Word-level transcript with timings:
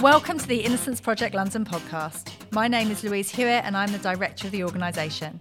Welcome 0.00 0.38
to 0.38 0.46
the 0.48 0.62
Innocence 0.62 0.98
Project 0.98 1.34
London 1.34 1.62
podcast. 1.62 2.30
My 2.52 2.68
name 2.68 2.90
is 2.90 3.04
Louise 3.04 3.30
Hewitt 3.30 3.66
and 3.66 3.76
I'm 3.76 3.92
the 3.92 3.98
director 3.98 4.46
of 4.46 4.52
the 4.52 4.64
organisation. 4.64 5.38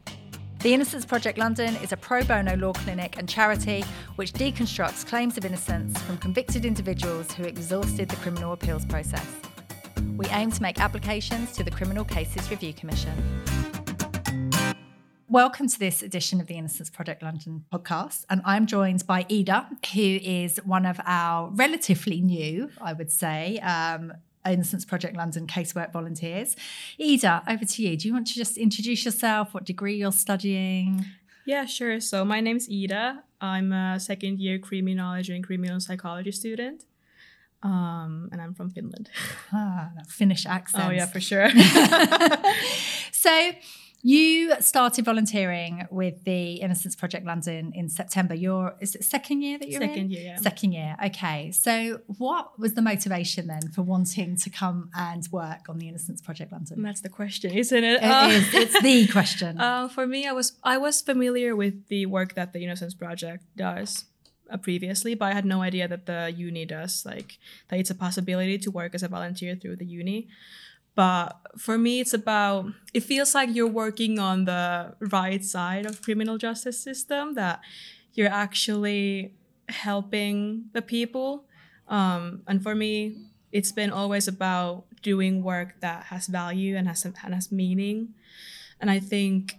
The 0.59 0.73
Innocence 0.73 1.05
Project 1.05 1.37
London 1.37 1.77
is 1.77 1.93
a 1.93 1.97
pro 1.97 2.25
bono 2.25 2.57
law 2.57 2.73
clinic 2.73 3.17
and 3.17 3.29
charity 3.29 3.85
which 4.17 4.33
deconstructs 4.33 5.07
claims 5.07 5.37
of 5.37 5.45
innocence 5.45 5.97
from 6.01 6.17
convicted 6.17 6.65
individuals 6.65 7.31
who 7.31 7.45
exhausted 7.45 8.09
the 8.09 8.17
criminal 8.17 8.51
appeals 8.51 8.83
process. 8.83 9.25
We 10.17 10.25
aim 10.25 10.51
to 10.51 10.61
make 10.61 10.81
applications 10.81 11.53
to 11.53 11.63
the 11.63 11.71
Criminal 11.71 12.03
Cases 12.03 12.51
Review 12.51 12.73
Commission. 12.73 13.13
Welcome 15.29 15.69
to 15.69 15.79
this 15.79 16.01
edition 16.01 16.41
of 16.41 16.47
the 16.47 16.55
Innocence 16.55 16.89
Project 16.89 17.23
London 17.23 17.63
podcast. 17.71 18.25
And 18.29 18.41
I'm 18.43 18.65
joined 18.65 19.07
by 19.07 19.23
Iida, 19.23 19.67
who 19.93 20.19
is 20.21 20.57
one 20.65 20.85
of 20.85 20.99
our 21.05 21.49
relatively 21.51 22.19
new, 22.19 22.71
I 22.81 22.91
would 22.91 23.11
say, 23.11 23.59
um, 23.59 24.11
Innocence 24.51 24.85
Project 24.85 25.15
London 25.15 25.47
casework 25.47 25.91
volunteers. 25.91 26.55
Iida, 26.99 27.43
over 27.47 27.65
to 27.65 27.83
you. 27.83 27.97
Do 27.97 28.07
you 28.07 28.13
want 28.13 28.27
to 28.27 28.33
just 28.33 28.57
introduce 28.57 29.05
yourself, 29.05 29.53
what 29.53 29.65
degree 29.65 29.95
you're 29.95 30.11
studying? 30.11 31.05
Yeah, 31.45 31.65
sure. 31.65 31.99
So 31.99 32.25
my 32.25 32.41
name's 32.41 32.69
Iida. 32.69 33.19
I'm 33.41 33.71
a 33.71 33.99
second 33.99 34.39
year 34.39 34.59
criminology 34.59 35.33
and 35.35 35.43
criminal 35.43 35.79
psychology 35.79 36.31
student. 36.31 36.85
Um, 37.61 38.29
and 38.31 38.41
I'm 38.41 38.53
from 38.53 38.69
Finland. 38.69 39.09
Ah, 39.51 39.91
that 39.95 40.07
Finnish 40.07 40.45
accent. 40.45 40.83
Oh 40.85 40.91
yeah, 40.91 41.05
for 41.05 41.19
sure. 41.19 41.49
so 43.11 43.51
you 44.01 44.53
started 44.61 45.03
volunteering 45.03 45.85
with 45.91 46.23
the 46.23 46.53
Innocence 46.53 46.95
Project 46.95 47.25
London 47.25 47.71
in 47.75 47.89
September. 47.89 48.33
Your 48.33 48.75
is 48.79 48.95
it 48.95 49.03
second 49.03 49.41
year 49.41 49.57
that 49.59 49.69
you're 49.69 49.81
second 49.81 50.05
in? 50.05 50.11
year, 50.11 50.21
yeah. 50.21 50.37
Second 50.37 50.71
year. 50.71 50.95
Okay. 51.05 51.51
So 51.51 51.99
what 52.17 52.57
was 52.57 52.75
the 52.75 52.81
motivation 52.81 53.47
then 53.47 53.69
for 53.69 53.81
wanting 53.81 54.37
to 54.37 54.49
come 54.49 54.89
and 54.95 55.27
work 55.31 55.67
on 55.67 55.79
the 55.79 55.89
Innocence 55.89 56.21
Project 56.21 56.51
London? 56.51 56.81
That's 56.81 57.01
the 57.01 57.09
question, 57.09 57.51
isn't 57.51 57.83
it? 57.83 57.99
It 58.01 58.31
is. 58.31 58.53
It's 58.53 58.81
the 58.81 59.07
question. 59.11 59.59
Uh, 59.59 59.89
for 59.89 60.07
me, 60.07 60.27
I 60.27 60.31
was 60.31 60.53
I 60.63 60.77
was 60.77 61.01
familiar 61.01 61.55
with 61.55 61.87
the 61.87 62.05
work 62.05 62.35
that 62.35 62.53
the 62.53 62.63
Innocence 62.63 62.93
Project 62.93 63.43
does 63.57 64.05
uh, 64.49 64.57
previously, 64.57 65.13
but 65.13 65.25
I 65.25 65.33
had 65.33 65.45
no 65.45 65.61
idea 65.61 65.87
that 65.87 66.05
the 66.05 66.33
uni 66.35 66.65
does 66.65 67.05
like 67.05 67.37
that 67.67 67.79
it's 67.79 67.89
a 67.89 67.95
possibility 67.95 68.57
to 68.59 68.71
work 68.71 68.95
as 68.95 69.03
a 69.03 69.07
volunteer 69.09 69.55
through 69.55 69.75
the 69.75 69.85
uni. 69.85 70.29
But 70.95 71.37
for 71.57 71.77
me, 71.77 71.99
it's 71.99 72.13
about 72.13 72.67
it 72.93 73.03
feels 73.03 73.33
like 73.33 73.49
you're 73.53 73.67
working 73.67 74.19
on 74.19 74.45
the 74.45 74.95
right 74.99 75.43
side 75.43 75.85
of 75.85 76.01
criminal 76.01 76.37
justice 76.37 76.79
system 76.79 77.35
that 77.35 77.61
you're 78.13 78.29
actually 78.29 79.33
helping 79.69 80.65
the 80.73 80.81
people. 80.81 81.45
Um, 81.87 82.41
and 82.47 82.61
for 82.61 82.75
me, 82.75 83.17
it's 83.51 83.71
been 83.71 83.91
always 83.91 84.27
about 84.27 84.85
doing 85.01 85.43
work 85.43 85.79
that 85.81 86.05
has 86.05 86.27
value 86.27 86.75
and 86.75 86.87
has 86.87 87.05
and 87.05 87.15
has 87.33 87.51
meaning. 87.51 88.13
And 88.79 88.91
I 88.91 88.99
think 88.99 89.55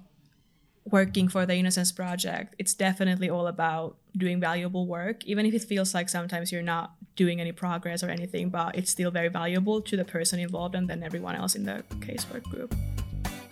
working 0.93 1.29
for 1.29 1.47
the 1.47 1.55
Innocence 1.55 1.93
Project, 1.93 2.55
it's 2.59 2.75
definitely 2.75 3.31
all 3.31 3.47
about 3.47 3.97
doing 4.17 4.41
valuable 4.41 4.87
work, 4.87 5.25
even 5.25 5.47
if 5.47 5.55
it 5.55 5.63
feels 5.63 5.95
like 5.95 6.09
sometimes 6.09 6.51
you're 6.51 6.63
not 6.63 6.95
doing 7.17 7.41
any 7.41 7.53
progress 7.53 8.03
or 8.03 8.09
anything, 8.09 8.51
but 8.51 8.77
it's 8.77 8.91
still 8.91 9.11
very 9.11 9.29
valuable 9.29 9.81
to 9.83 9.97
the 9.97 10.05
person 10.05 10.39
involved 10.39 10.75
and 10.75 10.89
then 10.89 11.03
everyone 11.03 11.35
else 11.35 11.55
in 11.55 11.65
the 11.65 11.85
casework 12.01 12.43
group. 12.45 12.75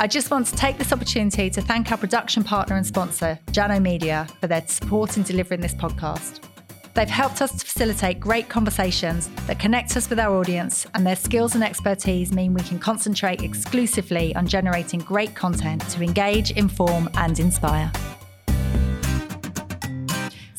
I 0.01 0.07
just 0.07 0.31
want 0.31 0.47
to 0.47 0.57
take 0.57 0.79
this 0.79 0.93
opportunity 0.93 1.51
to 1.51 1.61
thank 1.61 1.91
our 1.91 1.99
production 1.99 2.45
partner 2.45 2.77
and 2.77 2.87
sponsor, 2.87 3.39
Jano 3.49 3.83
Media, 3.83 4.29
for 4.41 4.47
their 4.47 4.65
support 4.67 5.17
in 5.17 5.25
delivering 5.25 5.61
this 5.61 5.75
podcast. 5.75 6.41
They've 6.95 7.09
helped 7.09 7.43
us 7.43 7.53
to 7.53 7.65
facilitate 7.65 8.21
great 8.21 8.49
conversations 8.49 9.29
that 9.47 9.59
connect 9.59 9.97
us 9.97 10.11
with 10.11 10.19
our 10.19 10.35
audience, 10.37 10.87
and 10.95 11.07
their 11.07 11.17
skills 11.17 11.55
and 11.55 11.63
expertise 11.63 12.33
mean 12.33 12.55
we 12.55 12.63
can 12.63 12.79
concentrate 12.79 13.43
exclusively 13.43 14.35
on 14.35 14.47
generating 14.47 15.01
great 15.01 15.35
content 15.35 15.83
to 15.91 16.03
engage, 16.03 16.51
inform, 16.53 17.09
and 17.15 17.39
inspire. 17.39 17.91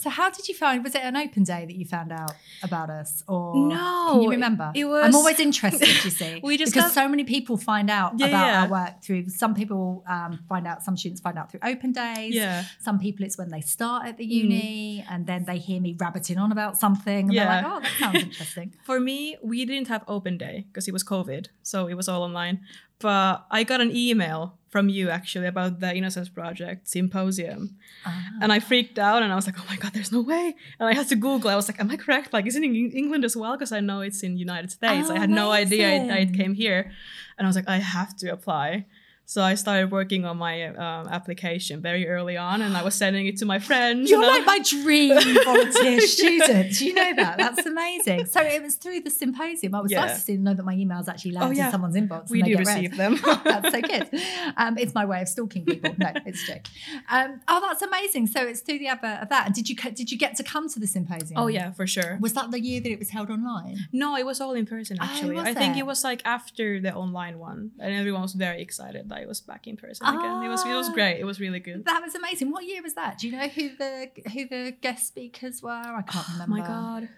So, 0.09 0.13
how 0.15 0.29
did 0.31 0.47
you 0.47 0.55
find? 0.55 0.83
Was 0.83 0.95
it 0.95 1.01
an 1.03 1.15
open 1.15 1.43
day 1.43 1.65
that 1.67 1.75
you 1.75 1.85
found 1.85 2.11
out 2.11 2.31
about 2.63 2.89
us, 2.89 3.21
or 3.27 3.67
No, 3.67 4.09
Can 4.13 4.21
you 4.23 4.29
remember? 4.31 4.71
it 4.73 4.85
I'm 4.85 5.13
always 5.13 5.39
interested. 5.39 5.87
You 5.87 6.09
see, 6.09 6.39
We 6.43 6.57
just 6.57 6.73
because 6.73 6.93
so 6.93 7.07
many 7.07 7.23
people 7.25 7.57
find 7.57 7.89
out 7.91 8.13
Yeah, 8.17 8.27
about 8.27 8.47
yeah. 8.47 8.61
our 8.63 8.67
work 8.69 9.03
through. 9.03 9.29
Some 9.29 9.53
people 9.53 10.03
um, 10.09 10.39
find 10.49 10.65
out. 10.65 10.81
Some 10.83 10.97
students 10.97 11.21
find 11.21 11.37
out 11.37 11.51
through 11.51 11.59
open 11.63 11.91
days. 11.91 12.33
Yeah. 12.33 12.63
Some 12.79 12.97
people 12.97 13.23
it's 13.25 13.37
when 13.37 13.49
they 13.49 13.61
start 13.61 14.07
at 14.07 14.17
the 14.17 14.25
uni 14.25 15.05
and 15.09 15.27
then 15.27 15.45
they 15.45 15.57
hear 15.59 15.79
me 15.79 15.95
rabbiting 15.99 16.37
on 16.39 16.51
about 16.51 16.77
something 16.77 17.27
and 17.29 17.37
they're 17.37 17.45
Yeah. 17.45 17.61
like, 17.61 17.65
"Oh, 17.71 17.79
that 17.81 17.91
sounds 17.99 18.23
interesting." 18.23 18.73
For 18.83 18.99
me, 18.99 19.37
we 19.43 19.63
didn't 19.65 19.89
have 19.89 20.03
open 20.07 20.37
day 20.39 20.65
because 20.69 20.87
it 20.87 20.91
was 20.93 21.03
COVID, 21.03 21.47
so 21.61 21.85
it 21.87 21.93
was 21.93 22.09
all 22.09 22.23
online. 22.23 22.61
But 22.99 23.45
I 23.49 23.63
got 23.63 23.81
an 23.81 23.95
email 23.95 24.55
from 24.69 24.87
you 24.87 25.09
actually 25.09 25.47
about 25.47 25.79
the 25.79 25.95
Innocence 25.95 26.29
Project 26.29 26.87
symposium. 26.87 27.77
Ah. 28.05 28.29
And 28.41 28.53
I 28.53 28.59
freaked 28.59 28.99
out 28.99 29.23
and 29.23 29.31
I 29.31 29.35
was 29.35 29.47
like, 29.47 29.59
oh 29.59 29.65
my 29.67 29.77
God, 29.77 29.93
there's 29.93 30.11
no 30.11 30.21
way. 30.21 30.55
And 30.79 30.87
I 30.87 30.93
had 30.93 31.07
to 31.09 31.15
Google. 31.15 31.49
I 31.49 31.55
was 31.55 31.67
like, 31.67 31.79
am 31.79 31.89
I 31.89 31.97
correct? 31.97 32.33
Like, 32.33 32.45
is 32.45 32.55
it 32.55 32.63
in 32.63 32.75
England 32.75 33.25
as 33.25 33.35
well? 33.35 33.53
Because 33.53 33.71
I 33.71 33.79
know 33.79 34.01
it's 34.01 34.21
in 34.21 34.37
United 34.37 34.71
States. 34.71 35.09
Oh, 35.09 35.15
I 35.15 35.19
had 35.19 35.29
no 35.29 35.51
idea 35.51 35.89
it, 35.89 36.29
it 36.29 36.33
came 36.35 36.53
here. 36.53 36.91
And 37.37 37.47
I 37.47 37.49
was 37.49 37.55
like, 37.55 37.67
I 37.67 37.77
have 37.77 38.15
to 38.17 38.31
apply. 38.31 38.85
So 39.29 39.43
I 39.43 39.53
started 39.53 39.91
working 39.91 40.25
on 40.25 40.37
my 40.37 40.63
um, 40.69 41.07
application 41.07 41.81
very 41.81 42.07
early 42.07 42.35
on 42.35 42.63
and 42.63 42.75
I 42.75 42.81
was 42.83 42.95
sending 42.95 43.27
it 43.27 43.37
to 43.37 43.45
my 43.45 43.59
friends. 43.59 44.09
You're 44.09 44.23
and 44.23 44.31
I- 44.31 44.37
like 44.37 44.45
my 44.47 44.57
dream 44.67 45.13
volunteer 45.45 46.01
student. 46.01 46.81
You 46.81 46.95
know 46.95 47.13
that? 47.15 47.37
That's 47.37 47.63
amazing. 47.63 48.25
So 48.25 48.41
it 48.41 48.63
was 48.63 48.73
through 48.73 49.01
the 49.01 49.11
symposium. 49.11 49.75
I 49.75 49.81
was 49.81 49.91
Yeah. 49.91 50.05
nice 50.05 50.23
to 50.23 50.35
know 50.39 50.55
that 50.55 50.65
my 50.65 50.73
emails 50.73 51.07
actually 51.07 51.33
landed 51.33 51.49
Oh, 51.49 51.55
yeah. 51.55 51.67
in 51.67 51.71
someone's 51.71 51.95
inbox. 51.95 52.31
we 52.31 52.39
and 52.41 52.47
do 52.49 52.55
get 52.57 52.65
read. 52.65 52.75
receive 52.75 52.97
them. 52.97 53.19
that's 53.43 53.71
so 53.71 53.81
good. 53.81 54.09
Um, 54.57 54.79
it's 54.79 54.95
my 54.95 55.05
way 55.05 55.21
of 55.21 55.27
stalking 55.27 55.63
people. 55.63 55.93
No, 55.99 56.11
it's 56.25 56.41
a 56.49 56.53
joke. 56.53 56.65
Um, 57.11 57.39
oh, 57.47 57.59
that's 57.61 57.83
amazing. 57.83 58.25
So 58.25 58.41
it's 58.47 58.61
through 58.61 58.79
the 58.79 58.87
advert 58.87 59.21
of 59.21 59.29
that. 59.29 59.45
And 59.45 59.53
did 59.53 59.69
you 59.69 59.75
did 59.75 60.11
you 60.11 60.17
get 60.17 60.37
to 60.37 60.43
come 60.43 60.67
to 60.69 60.79
the 60.79 60.87
symposium? 60.87 61.39
oh, 61.39 61.45
yeah, 61.45 61.69
for 61.69 61.85
sure. 61.85 62.17
Was 62.19 62.33
that 62.33 62.49
the 62.49 62.59
year 62.59 62.81
that 62.81 62.89
it 62.91 62.97
was 62.97 63.11
held 63.11 63.29
online? 63.29 63.77
No, 63.91 64.15
it 64.17 64.25
was 64.25 64.41
all 64.41 64.53
in 64.53 64.65
person 64.65 64.97
Oh, 64.99 65.03
actually. 65.03 65.35
was 65.35 65.45
I 65.45 65.53
think 65.53 65.75
it? 65.77 65.81
it 65.81 65.85
was 65.85 66.03
like 66.03 66.23
after 66.25 66.81
the 66.81 66.95
online 66.95 67.37
one, 67.37 67.73
and 67.79 67.93
everyone 67.93 68.23
was 68.23 68.33
very 68.33 68.59
excited 68.63 69.07
it 69.21 69.27
was 69.27 69.41
back 69.41 69.67
in 69.67 69.77
person 69.77 70.05
again. 70.07 70.43
It 70.43 70.49
was 70.49 70.65
it 70.65 70.73
was 70.73 70.89
Ah. 70.89 70.93
great. 70.93 71.19
It 71.19 71.25
was 71.25 71.39
really 71.39 71.59
good. 71.59 71.85
That 71.85 72.01
was 72.01 72.15
amazing. 72.15 72.51
What 72.51 72.65
year 72.65 72.81
was 72.81 72.95
that? 72.95 73.19
Do 73.19 73.27
you 73.27 73.37
know 73.37 73.47
who 73.47 73.69
the 73.77 74.09
who 74.33 74.47
the 74.47 74.71
guest 74.81 75.07
speakers 75.07 75.61
were? 75.61 75.69
I 75.71 76.01
can't 76.01 76.25
Oh 76.29 76.33
remember. 76.33 76.55
my 76.57 76.67
god. 76.67 77.09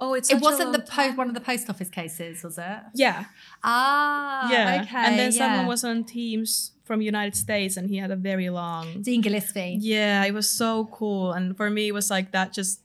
Oh, 0.00 0.14
it's 0.14 0.28
It 0.30 0.40
wasn't 0.40 0.72
the 0.72 0.80
post 0.80 1.16
one 1.16 1.28
of 1.28 1.34
the 1.34 1.40
post 1.40 1.70
office 1.70 1.88
cases, 1.88 2.42
was 2.42 2.58
it? 2.58 2.78
Yeah, 2.94 3.26
Ah, 3.62 4.50
yeah. 4.50 4.82
Okay. 4.82 4.96
and 4.96 5.18
then 5.18 5.30
yeah. 5.32 5.38
someone 5.38 5.66
was 5.66 5.84
on 5.84 6.02
Teams 6.04 6.72
from 6.84 7.00
United 7.00 7.36
States, 7.36 7.76
and 7.76 7.88
he 7.88 7.96
had 7.98 8.10
a 8.10 8.16
very 8.16 8.50
long. 8.50 9.02
Dean 9.02 9.20
Gillespie. 9.22 9.78
Yeah, 9.80 10.24
it 10.24 10.34
was 10.34 10.50
so 10.50 10.86
cool, 10.86 11.32
and 11.32 11.56
for 11.56 11.70
me, 11.70 11.88
it 11.88 11.94
was 11.94 12.10
like 12.10 12.32
that 12.32 12.52
just 12.52 12.80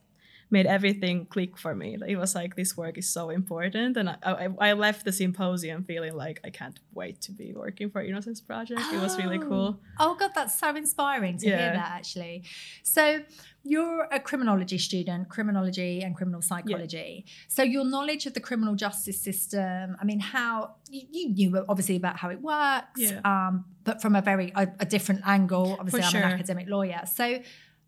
made 0.52 0.66
everything 0.66 1.26
click 1.28 1.58
for 1.58 1.76
me. 1.76 1.98
It 2.08 2.16
was 2.18 2.34
like 2.34 2.56
this 2.56 2.76
work 2.76 2.98
is 2.98 3.08
so 3.10 3.30
important, 3.30 3.98
and 3.98 4.10
I, 4.10 4.18
I, 4.24 4.48
I 4.70 4.74
left 4.74 5.06
the 5.06 5.12
symposium 5.12 5.84
feeling 5.84 6.16
like 6.16 6.40
I 6.44 6.50
can't 6.50 6.80
wait 6.94 7.22
to 7.22 7.32
be 7.32 7.54
working 7.54 7.90
for 7.92 8.02
Innocence 8.02 8.42
Project. 8.42 8.82
It 8.94 9.02
was 9.02 9.18
really 9.18 9.38
Oh. 9.38 9.48
cool. 9.50 9.80
Oh 10.00 10.16
god, 10.20 10.32
that's 10.34 10.60
so 10.60 10.76
inspiring 10.76 11.38
to 11.40 11.46
hear 11.46 11.58
that 11.58 11.92
actually. 12.00 12.44
So 12.84 13.22
you're 13.64 14.08
a 14.12 14.20
criminology 14.20 14.78
student, 14.78 15.30
criminology 15.30 16.02
and 16.02 16.16
criminal 16.16 16.42
psychology. 16.42 17.26
So 17.48 17.62
your 17.62 17.86
knowledge 17.86 18.26
of 18.26 18.34
the 18.34 18.40
criminal 18.40 18.74
justice 18.76 19.22
system, 19.22 19.98
I 20.02 20.06
mean, 20.06 20.20
how 20.20 20.76
you, 20.90 21.02
you 21.12 21.30
knew 21.30 21.66
obviously 21.68 21.98
about 21.98 22.18
how 22.18 22.30
it 22.30 22.42
works, 22.42 23.00
Yeah. 23.02 23.20
um, 23.24 23.66
but 23.84 24.02
from 24.02 24.16
a 24.16 24.22
very 24.22 24.52
a, 24.56 24.68
a 24.80 24.86
different 24.86 25.22
angle. 25.28 25.76
Obviously, 25.80 26.02
For 26.02 26.06
I'm 26.08 26.12
sure. 26.12 26.22
an 26.22 26.31
academic 26.34 26.68
lawyer. 26.70 27.02
So 27.06 27.40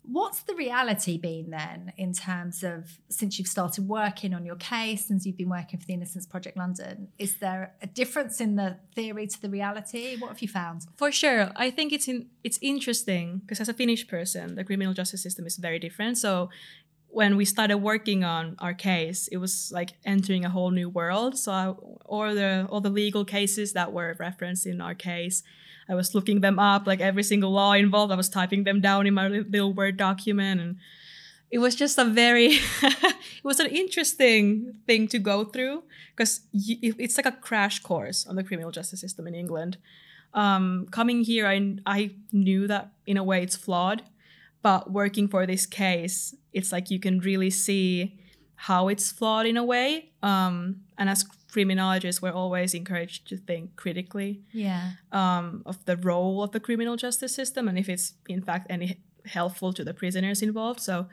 what's 0.04 0.42
the 0.42 0.54
reality 0.54 1.16
been 1.16 1.50
then 1.50 1.92
in 1.96 2.12
terms 2.12 2.64
of 2.64 2.98
since 3.08 3.38
you've 3.38 3.48
started 3.48 3.88
working 3.88 4.34
on 4.34 4.44
your 4.44 4.56
case 4.56 5.10
and 5.10 5.24
you've 5.24 5.36
been 5.36 5.48
working 5.48 5.78
for 5.78 5.86
the 5.86 5.94
Innocence 5.94 6.26
Project 6.26 6.56
London? 6.56 7.08
Is 7.18 7.36
there 7.36 7.74
a 7.80 7.86
difference 7.86 8.40
in 8.40 8.56
the 8.56 8.78
theory 8.94 9.26
to 9.28 9.40
the 9.40 9.48
reality? 9.48 10.16
What 10.18 10.28
have 10.28 10.42
you 10.42 10.48
found? 10.48 10.86
For 10.96 11.12
sure, 11.12 11.52
I 11.54 11.70
think 11.70 11.92
it's 11.92 12.08
in, 12.08 12.26
it's 12.42 12.58
interesting 12.60 13.38
because 13.38 13.60
as 13.60 13.68
a 13.68 13.74
Finnish 13.74 14.08
person, 14.08 14.56
the 14.56 14.64
criminal 14.64 14.92
justice 14.92 15.22
system 15.22 15.46
is 15.46 15.56
very 15.56 15.78
different. 15.78 16.18
So 16.18 16.50
when 17.08 17.36
we 17.36 17.44
started 17.44 17.76
working 17.76 18.24
on 18.24 18.56
our 18.58 18.74
case, 18.74 19.28
it 19.28 19.36
was 19.36 19.70
like 19.72 19.92
entering 20.04 20.44
a 20.44 20.50
whole 20.50 20.70
new 20.70 20.88
world. 20.88 21.38
So 21.38 21.52
I, 21.52 21.68
all 22.06 22.34
the 22.34 22.66
all 22.70 22.80
the 22.80 22.90
legal 22.90 23.24
cases 23.24 23.74
that 23.74 23.92
were 23.92 24.16
referenced 24.18 24.66
in 24.66 24.80
our 24.80 24.94
case, 24.94 25.42
I 25.88 25.94
was 25.94 26.14
looking 26.14 26.40
them 26.40 26.58
up, 26.58 26.86
like 26.86 27.00
every 27.00 27.22
single 27.22 27.52
law 27.52 27.72
involved. 27.72 28.12
I 28.12 28.16
was 28.16 28.28
typing 28.28 28.64
them 28.64 28.80
down 28.80 29.06
in 29.06 29.14
my 29.14 29.28
li- 29.28 29.44
little 29.48 29.72
word 29.72 29.96
document, 29.96 30.60
and 30.60 30.76
it 31.50 31.58
was 31.58 31.74
just 31.74 31.98
a 31.98 32.04
very 32.04 32.46
it 32.82 33.44
was 33.44 33.60
an 33.60 33.66
interesting 33.66 34.74
thing 34.86 35.08
to 35.08 35.18
go 35.18 35.44
through 35.44 35.82
because 36.14 36.40
it's 36.52 37.16
like 37.16 37.26
a 37.26 37.32
crash 37.32 37.80
course 37.80 38.26
on 38.26 38.36
the 38.36 38.44
criminal 38.44 38.70
justice 38.70 39.00
system 39.00 39.26
in 39.26 39.34
England. 39.34 39.76
Um, 40.34 40.86
coming 40.90 41.24
here, 41.24 41.46
I 41.46 41.76
I 41.84 42.10
knew 42.32 42.66
that 42.68 42.92
in 43.06 43.16
a 43.16 43.24
way 43.24 43.42
it's 43.42 43.56
flawed, 43.56 44.02
but 44.62 44.90
working 44.90 45.28
for 45.28 45.46
this 45.46 45.66
case, 45.66 46.34
it's 46.52 46.72
like 46.72 46.90
you 46.90 46.98
can 46.98 47.20
really 47.20 47.50
see 47.50 48.18
how 48.54 48.88
it's 48.88 49.10
flawed 49.10 49.44
in 49.44 49.56
a 49.56 49.64
way. 49.64 50.12
Um, 50.22 50.82
and 50.96 51.10
as 51.10 51.24
criminologists 51.52 52.20
were 52.22 52.32
always 52.42 52.74
encouraged 52.74 53.28
to 53.28 53.36
think 53.36 53.76
critically 53.76 54.40
Yeah. 54.52 54.92
um, 55.12 55.62
of 55.66 55.76
the 55.84 55.96
role 55.96 56.42
of 56.42 56.50
the 56.52 56.60
criminal 56.60 56.96
justice 56.96 57.34
system 57.34 57.68
and 57.68 57.76
if 57.78 57.88
it's 57.88 58.14
in 58.28 58.40
fact 58.42 58.66
any 58.70 58.98
helpful 59.26 59.72
to 59.74 59.84
the 59.84 59.94
prisoners 59.94 60.42
involved. 60.42 60.80
So 60.80 61.06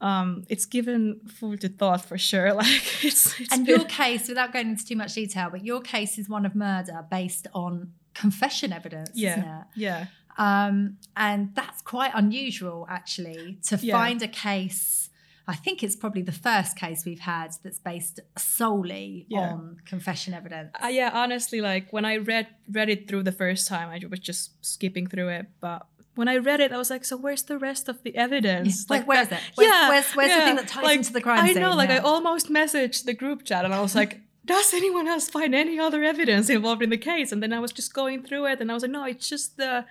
um, 0.00 0.44
it's 0.48 0.66
given 0.66 1.20
food 1.38 1.60
to 1.62 1.68
thought 1.68 2.04
for 2.04 2.18
sure. 2.18 2.52
Like 2.62 3.04
it's, 3.04 3.38
it's 3.40 3.52
And 3.52 3.64
been- 3.66 3.76
your 3.80 3.84
case, 3.88 4.28
without 4.28 4.52
going 4.52 4.68
into 4.70 4.84
too 4.84 4.96
much 4.96 5.14
detail, 5.14 5.48
but 5.50 5.64
your 5.64 5.80
case 5.80 6.18
is 6.18 6.28
one 6.28 6.44
of 6.46 6.54
murder 6.54 7.04
based 7.10 7.46
on 7.54 7.92
confession 8.14 8.72
evidence, 8.72 9.10
isn't 9.10 9.22
yeah 9.22 9.60
it? 9.60 9.66
yeah 9.76 10.06
Um, 10.38 10.98
and 11.16 11.54
that's 11.54 11.82
quite 11.82 12.12
unusual, 12.14 12.86
actually, 12.88 13.58
to 13.68 13.76
Yeah. 13.76 13.94
find 13.98 14.22
a 14.22 14.28
case. 14.28 15.07
I 15.48 15.56
think 15.56 15.82
it's 15.82 15.96
probably 15.96 16.22
the 16.22 16.38
first 16.48 16.76
case 16.76 17.04
we've 17.06 17.20
had 17.34 17.48
that's 17.62 17.78
based 17.78 18.20
solely 18.36 19.26
Yeah. 19.28 19.52
on 19.52 19.78
confession 19.86 20.34
evidence. 20.34 20.70
uh, 20.82 20.88
yeah 20.88 21.10
honestly 21.14 21.60
like 21.60 21.92
when 21.92 22.04
I 22.04 22.14
read 22.18 22.46
read 22.70 22.88
it 22.94 23.08
through 23.08 23.22
the 23.24 23.32
first 23.32 23.66
time 23.66 23.88
I 23.88 23.98
was 24.08 24.20
just 24.20 24.42
skipping 24.64 25.06
through 25.06 25.28
it 25.38 25.46
but 25.60 25.86
when 26.14 26.28
I 26.28 26.36
read 26.36 26.60
it 26.60 26.70
I 26.72 26.78
was 26.78 26.90
like 26.90 27.04
so 27.04 27.16
where's 27.16 27.44
the 27.52 27.58
rest 27.58 27.88
of 27.88 27.96
the 28.02 28.12
evidence 28.16 28.88
Like, 28.90 29.06
where 29.06 29.22
is 29.22 29.32
it? 29.32 29.40
Where's, 29.54 29.68
yeah, 29.70 29.88
where's, 29.88 30.08
where's 30.16 30.34
the 30.36 30.44
thing 30.46 30.56
that 30.56 30.68
ties 30.68 30.84
Like, 30.84 30.98
into 30.98 31.12
the 31.12 31.20
crime 31.26 31.42
I 31.44 31.52
scene? 31.52 31.62
know, 31.62 31.74
like 31.82 31.90
I 31.90 31.98
almost 31.98 32.46
messaged 32.60 33.04
the 33.04 33.14
group 33.14 33.44
chat 33.44 33.64
and 33.64 33.72
I 33.74 33.80
was 33.80 33.94
like, 33.94 34.12
does 34.44 34.72
anyone 34.74 35.06
else 35.08 35.28
find 35.28 35.54
any 35.54 35.78
other 35.78 36.02
evidence 36.02 36.48
involved 36.50 36.82
in 36.82 36.90
the 36.90 36.98
case? 37.12 37.32
And 37.32 37.42
then 37.42 37.52
I 37.52 37.60
was 37.60 37.72
just 37.72 37.92
going 37.94 38.22
through 38.26 38.44
it 38.52 38.60
and 38.60 38.70
I 38.70 38.74
was 38.74 38.82
like, 38.82 38.92
no, 38.98 39.04
it's 39.04 39.28
just 39.28 39.56
the 39.56 39.84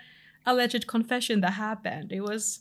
alleged 0.45 0.85
confession 0.87 1.41
that 1.41 1.53
happened. 1.53 2.11
It 2.11 2.21
was 2.21 2.59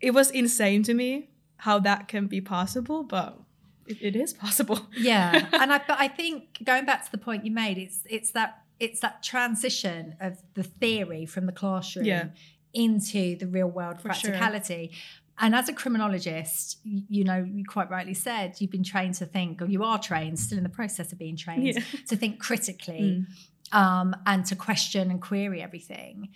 it 0.00 0.12
was 0.18 0.30
insane 0.30 0.82
to 0.84 0.94
me 0.94 1.30
how 1.58 1.78
that 1.80 2.08
can 2.08 2.26
be 2.26 2.40
possible, 2.40 3.02
but 3.02 3.38
it, 3.86 3.98
it 4.00 4.16
is 4.16 4.32
possible. 4.32 4.80
yeah 4.96 5.46
and 5.52 5.72
i 5.72 5.78
but 5.86 5.96
i 6.00 6.08
think 6.08 6.58
going 6.64 6.84
back 6.84 7.04
to 7.04 7.10
the 7.12 7.18
point 7.18 7.44
you 7.46 7.52
made 7.52 7.78
it's 7.78 8.00
it's 8.10 8.32
that 8.32 8.62
it's 8.80 9.00
that 9.00 9.22
transition 9.22 10.16
of 10.20 10.38
the 10.54 10.62
theory 10.64 11.24
from 11.24 11.46
the 11.46 11.52
classroom 11.52 12.04
Yeah. 12.04 12.26
into 12.74 13.36
the 13.38 13.46
real 13.46 13.68
world 13.68 14.00
For 14.00 14.12
sure. 14.12 14.30
practicality 14.32 14.90
and 15.38 15.54
as 15.54 15.68
a 15.68 15.72
criminologist 15.72 16.78
you, 16.84 17.02
you 17.08 17.24
know 17.24 17.44
you 17.56 17.64
quite 17.64 17.88
rightly 17.90 18.14
said 18.14 18.54
you've 18.58 18.70
been 18.72 18.84
trained 18.84 19.14
to 19.14 19.26
think 19.26 19.62
or 19.62 19.66
you 19.66 19.82
are 19.84 19.98
trained 19.98 20.38
still 20.40 20.58
in 20.58 20.64
the 20.64 20.70
process 20.80 21.12
of 21.12 21.18
being 21.18 21.36
trained 21.36 21.64
Yeah. 21.66 21.80
to 22.08 22.16
think 22.16 22.38
critically 22.40 23.24
Mm. 23.72 23.76
um, 23.82 24.16
and 24.26 24.44
to 24.46 24.56
question 24.56 25.10
and 25.10 25.20
query 25.22 25.62
everything 25.62 26.28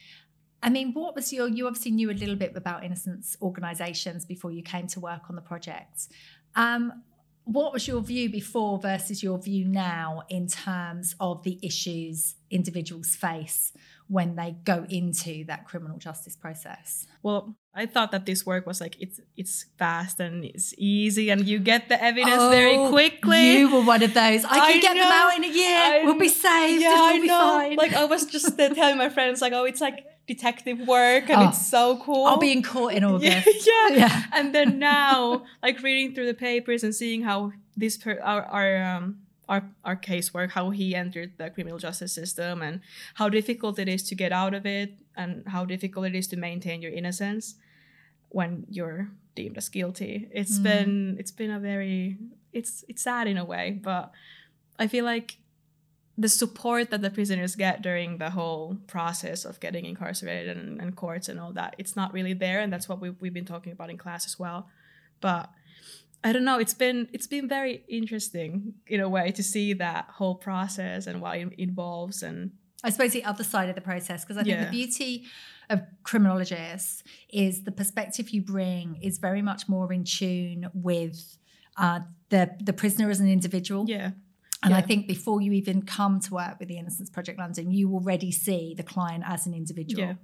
I 0.63 0.69
mean, 0.71 0.93
what 0.93 1.15
was 1.15 1.33
your? 1.33 1.49
You 1.49 1.67
obviously 1.67 1.91
knew 1.93 2.11
a 2.11 2.13
little 2.13 2.37
bit 2.37 2.53
about 2.57 2.85
innocence 2.85 3.37
organisations 3.41 4.25
before 4.27 4.53
you 4.53 4.63
came 4.63 4.87
to 4.89 5.01
work 5.01 5.23
on 5.31 5.37
the 5.37 5.43
project. 5.43 6.09
Um, 6.55 7.03
what 7.45 7.73
was 7.73 7.89
your 7.89 8.01
view 8.03 8.29
before 8.31 8.79
versus 8.79 9.23
your 9.23 9.39
view 9.39 9.65
now 9.65 10.23
in 10.29 10.47
terms 10.47 11.17
of 11.19 11.43
the 11.43 11.59
issues 11.63 12.37
individuals 12.51 13.17
face 13.17 13.73
when 14.09 14.37
they 14.37 14.55
go 14.65 14.85
into 14.89 15.45
that 15.47 15.65
criminal 15.67 15.97
justice 15.99 16.37
process? 16.37 17.07
Well, 17.23 17.57
I 17.75 17.87
thought 17.87 18.13
that 18.13 18.27
this 18.27 18.45
work 18.45 18.67
was 18.67 18.81
like 18.81 18.97
it's 19.01 19.19
it's 19.37 19.65
fast 19.79 20.21
and 20.21 20.45
it's 20.45 20.75
easy 20.77 21.31
and 21.31 21.47
you 21.47 21.59
get 21.59 21.89
the 21.89 22.01
evidence 22.03 22.43
very 22.51 22.77
Oh, 22.77 22.91
quickly. 22.91 23.59
You 23.59 23.71
were 23.73 23.83
one 23.85 24.03
of 24.03 24.13
those. 24.13 24.45
I, 24.45 24.49
I 24.51 24.73
can 24.73 24.81
get 24.81 24.95
them 24.95 25.11
out 25.11 25.37
in 25.37 25.45
a 25.45 25.49
year. 25.49 25.79
I 25.79 26.03
we'll 26.05 26.19
be 26.19 26.29
saved. 26.29 26.83
yeah, 26.83 26.91
I 26.95 27.13
we'll 27.15 27.23
be 27.23 27.29
know. 27.29 27.39
fine. 27.39 27.77
Like 27.77 27.95
I 27.95 28.05
was 28.05 28.27
just 28.27 28.61
uh, 28.61 28.69
telling 28.75 28.99
my 28.99 29.09
friends, 29.09 29.41
like, 29.41 29.55
oh, 29.55 29.65
it's 29.65 29.81
like 29.81 30.05
detective 30.35 30.79
work 30.97 31.25
and 31.33 31.41
Oh. 31.43 31.49
it's 31.49 31.65
so 31.77 31.83
cool. 32.07 32.25
I'll 32.27 32.39
be 32.49 32.53
in 32.59 32.63
court 32.63 32.93
in 32.99 33.03
August. 33.11 33.47
yeah, 33.71 33.89
yeah. 33.91 33.97
Yeah. 34.03 34.23
And 34.37 34.47
then 34.57 34.79
now, 34.79 35.45
like 35.67 35.77
reading 35.83 36.15
through 36.15 36.27
the 36.33 36.41
papers 36.51 36.81
and 36.85 36.93
seeing 36.95 37.21
how 37.31 37.39
this 37.83 37.95
per- 38.03 38.21
our 38.31 38.43
our 38.59 38.71
um 38.93 39.05
our 39.53 39.63
our 39.89 39.97
casework, 40.09 40.51
how 40.59 40.71
he 40.71 40.87
entered 41.05 41.31
the 41.41 41.51
criminal 41.51 41.79
justice 41.87 42.13
system, 42.21 42.55
and 42.63 42.81
how 43.19 43.29
difficult 43.29 43.79
it 43.79 43.89
is 43.89 44.03
to 44.11 44.15
get 44.15 44.33
out 44.43 44.55
of 44.55 44.65
it, 44.67 44.89
and 45.17 45.31
how 45.55 45.63
difficult 45.75 46.07
it 46.07 46.15
is 46.21 46.27
to 46.29 46.37
maintain 46.37 46.79
your 46.85 46.93
innocence 47.01 47.45
when 48.29 48.65
you're 48.71 49.09
deemed 49.35 49.57
as 49.59 49.69
guilty. 49.69 50.29
It's 50.41 50.59
Mm. 50.59 50.63
been 50.69 51.17
it's 51.21 51.33
been 51.41 51.51
a 51.51 51.61
very 51.61 52.17
it's 52.53 52.85
it's 52.91 53.03
sad 53.03 53.27
in 53.27 53.37
a 53.39 53.45
way, 53.45 53.67
but 53.83 54.05
I 54.79 54.87
feel 54.89 55.05
like 55.05 55.29
the 56.25 56.29
support 56.29 56.85
that 56.91 57.03
the 57.07 57.11
prisoners 57.19 57.53
get 57.57 57.77
during 57.89 58.19
the 58.19 58.31
whole 58.39 58.67
process 58.95 59.45
of 59.51 59.55
getting 59.65 59.85
incarcerated 59.93 60.57
and, 60.63 60.81
and 60.83 60.91
courts 61.03 61.27
and 61.31 61.37
all 61.43 61.53
that, 61.61 61.71
it's 61.79 61.95
not 62.01 62.09
really 62.17 62.35
there, 62.45 62.61
and 62.63 62.71
that's 62.73 62.89
what 62.91 62.99
we, 63.03 63.09
we've 63.23 63.35
been 63.41 63.51
talking 63.55 63.73
about 63.73 63.89
in 63.91 63.97
class 64.05 64.27
as 64.31 64.39
well. 64.39 64.61
But 65.21 65.45
I 66.23 66.33
don't 66.35 66.45
know. 66.45 66.59
It's 66.65 66.75
been 66.85 67.09
it's 67.17 67.27
been 67.37 67.49
very 67.49 67.75
interesting 67.89 68.75
in 68.87 69.01
a 69.01 69.09
way 69.17 69.27
to 69.39 69.43
see 69.43 69.73
that 69.75 70.05
whole 70.19 70.35
process 70.49 71.07
and 71.09 71.17
what 71.23 71.39
it 71.39 71.49
involves 71.59 72.23
and 72.23 72.39
I 72.83 72.91
suppose 72.91 73.13
the 73.13 73.25
other 73.33 73.45
side 73.45 73.69
of 73.69 73.75
the 73.75 73.81
process, 73.93 74.25
because 74.25 74.39
I 74.39 74.43
think 74.43 74.57
Yeah. 74.57 74.65
the 74.65 74.71
beauty 74.71 75.13
of 75.69 75.79
criminologists 76.03 77.03
is 77.31 77.65
the 77.65 77.73
perspective 77.73 78.31
you 78.35 78.43
bring 78.43 78.99
is 79.03 79.19
very 79.19 79.43
much 79.51 79.63
more 79.69 79.93
in 79.93 80.05
tune 80.05 80.69
with 80.75 81.19
uh, 81.77 82.01
the 82.31 82.43
the 82.69 82.73
prisoner 82.73 83.09
as 83.11 83.21
an 83.21 83.29
individual. 83.39 83.85
yeah 83.89 84.11
And 84.63 84.75
I 84.75 84.83
think 84.83 85.07
before 85.09 85.41
you 85.41 85.53
even 85.53 85.83
come 85.83 86.21
to 86.21 86.35
work 86.35 86.59
with 86.59 86.69
the 86.69 86.77
Innocence 86.79 87.09
Project 87.09 87.39
London, 87.39 87.71
you 87.71 87.93
already 87.95 88.31
see 88.31 88.75
the 88.77 88.83
client 88.83 89.25
as 89.27 89.47
an 89.47 89.55
individual. 89.55 90.03
Yeah. 90.05 90.15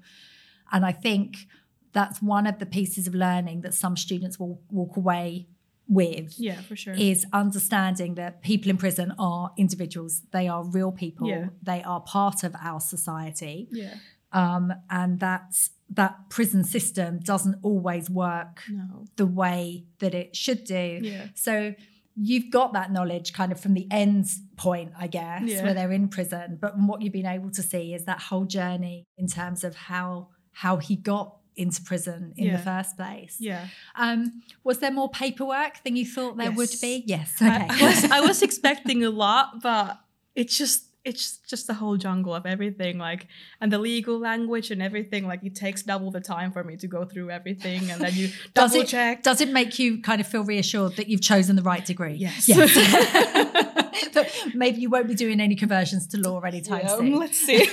And 0.73 0.85
I 0.85 0.93
think 0.93 1.47
that's 1.93 2.21
one 2.21 2.47
of 2.47 2.59
the 2.59 2.67
pieces 2.67 3.07
of 3.07 3.15
learning 3.15 3.63
that 3.63 3.73
some 3.73 3.97
students 3.97 4.39
will 4.39 4.61
walk 4.71 4.97
away 4.97 5.49
with 5.89 6.35
yeah 6.37 6.61
for 6.63 6.75
sure 6.75 6.95
is 6.95 7.25
understanding 7.33 8.17
that 8.17 8.43
people 8.43 8.69
in 8.71 8.77
prison 8.77 9.15
are 9.19 9.53
individuals. 9.57 10.23
They 10.33 10.49
are 10.49 10.65
real 10.65 10.93
people. 10.93 11.29
Yeah. 11.29 11.47
They 11.63 11.83
are 11.83 12.01
part 12.01 12.43
of 12.43 12.55
our 12.61 12.81
society. 12.81 13.69
yeah 13.71 13.95
Um, 14.33 14.73
and 14.91 15.21
that's 15.21 15.71
that 15.89 16.29
prison 16.29 16.65
system 16.65 17.21
doesn't 17.21 17.57
always 17.63 18.11
work 18.11 18.63
no 18.69 19.05
the 19.15 19.27
way 19.27 19.85
that 20.01 20.13
it 20.13 20.35
should 20.37 20.65
do. 20.65 20.99
yeah 21.03 21.27
So 21.35 21.75
you've 22.19 22.51
got 22.51 22.73
that 22.73 22.91
knowledge 22.91 23.33
kind 23.35 23.53
of 23.53 23.61
from 23.61 23.75
the 23.75 23.87
end 23.91 24.27
point, 24.57 24.93
I 24.99 25.07
guess, 25.07 25.43
Yeah. 25.45 25.63
where 25.65 25.75
they're 25.75 25.93
in 25.93 26.09
prison. 26.09 26.59
But 26.61 26.73
what 26.79 27.03
you've 27.03 27.13
been 27.13 27.27
able 27.27 27.51
to 27.51 27.63
see 27.63 27.93
is 27.95 28.05
that 28.07 28.19
whole 28.21 28.45
journey 28.47 29.05
in 29.19 29.27
terms 29.27 29.65
of 29.65 29.77
how 29.77 30.29
how 30.53 30.79
he 30.79 30.97
got 30.97 31.37
into 31.57 31.83
prison 31.83 32.33
in 32.37 32.53
the 32.53 32.59
first 32.59 32.97
place. 32.97 33.37
yeah 33.41 33.67
Um, 33.97 34.43
was 34.65 34.79
there 34.79 34.91
more 34.91 35.09
paperwork 35.11 35.83
than 35.85 35.97
you 35.97 36.05
thought 36.07 36.37
there 36.39 36.51
would 36.53 36.71
be? 36.83 37.03
Yes. 37.07 37.41
I- 37.41 37.65
Okay. 37.65 37.85
I, 37.85 37.89
was 37.89 38.05
I 38.05 38.21
was 38.21 38.43
expecting 38.49 39.05
a 39.05 39.11
lot, 39.11 39.61
but 39.63 39.99
it's 40.35 40.57
just 40.59 40.86
it's 41.07 41.39
just 41.39 41.67
the 41.69 41.75
whole 41.75 41.97
jungle 41.97 42.35
of 42.35 42.45
everything, 42.45 42.99
like 42.99 43.29
and 43.61 43.73
the 43.73 43.79
legal 43.79 44.19
language 44.19 44.71
and 44.71 44.83
everything. 44.83 45.27
Like 45.27 45.43
it 45.45 45.55
takes 45.55 45.83
double 45.83 46.11
the 46.11 46.21
time 46.21 46.51
for 46.53 46.63
me 46.65 46.77
to 46.79 46.87
go 46.87 47.05
through 47.05 47.31
everything, 47.31 47.91
and 47.91 48.01
then 48.01 48.13
you 48.15 48.29
Does 48.55 48.73
double 48.73 48.83
it- 48.83 48.89
check. 48.89 49.23
Does 49.23 49.41
it 49.41 49.51
make 49.51 49.79
you 49.79 50.03
kind 50.03 50.21
of 50.21 50.27
feel 50.27 50.45
reassured 50.45 50.97
that 50.97 51.09
you've 51.09 51.23
chosen 51.23 51.57
the 51.57 51.63
right 51.63 51.85
degree? 51.85 52.15
Yes. 52.15 52.49
Yes. 52.49 52.73
But 54.13 54.31
maybe 54.55 54.81
you 54.81 54.89
won't 54.91 55.09
be 55.09 55.15
doing 55.15 55.41
any 55.41 55.57
conversions 55.57 56.07
to 56.09 56.17
law 56.19 56.41
anytime 56.41 56.81
Yeah, 56.85 56.97
soon. 56.97 57.19
let's 57.19 57.39
see. 57.39 57.67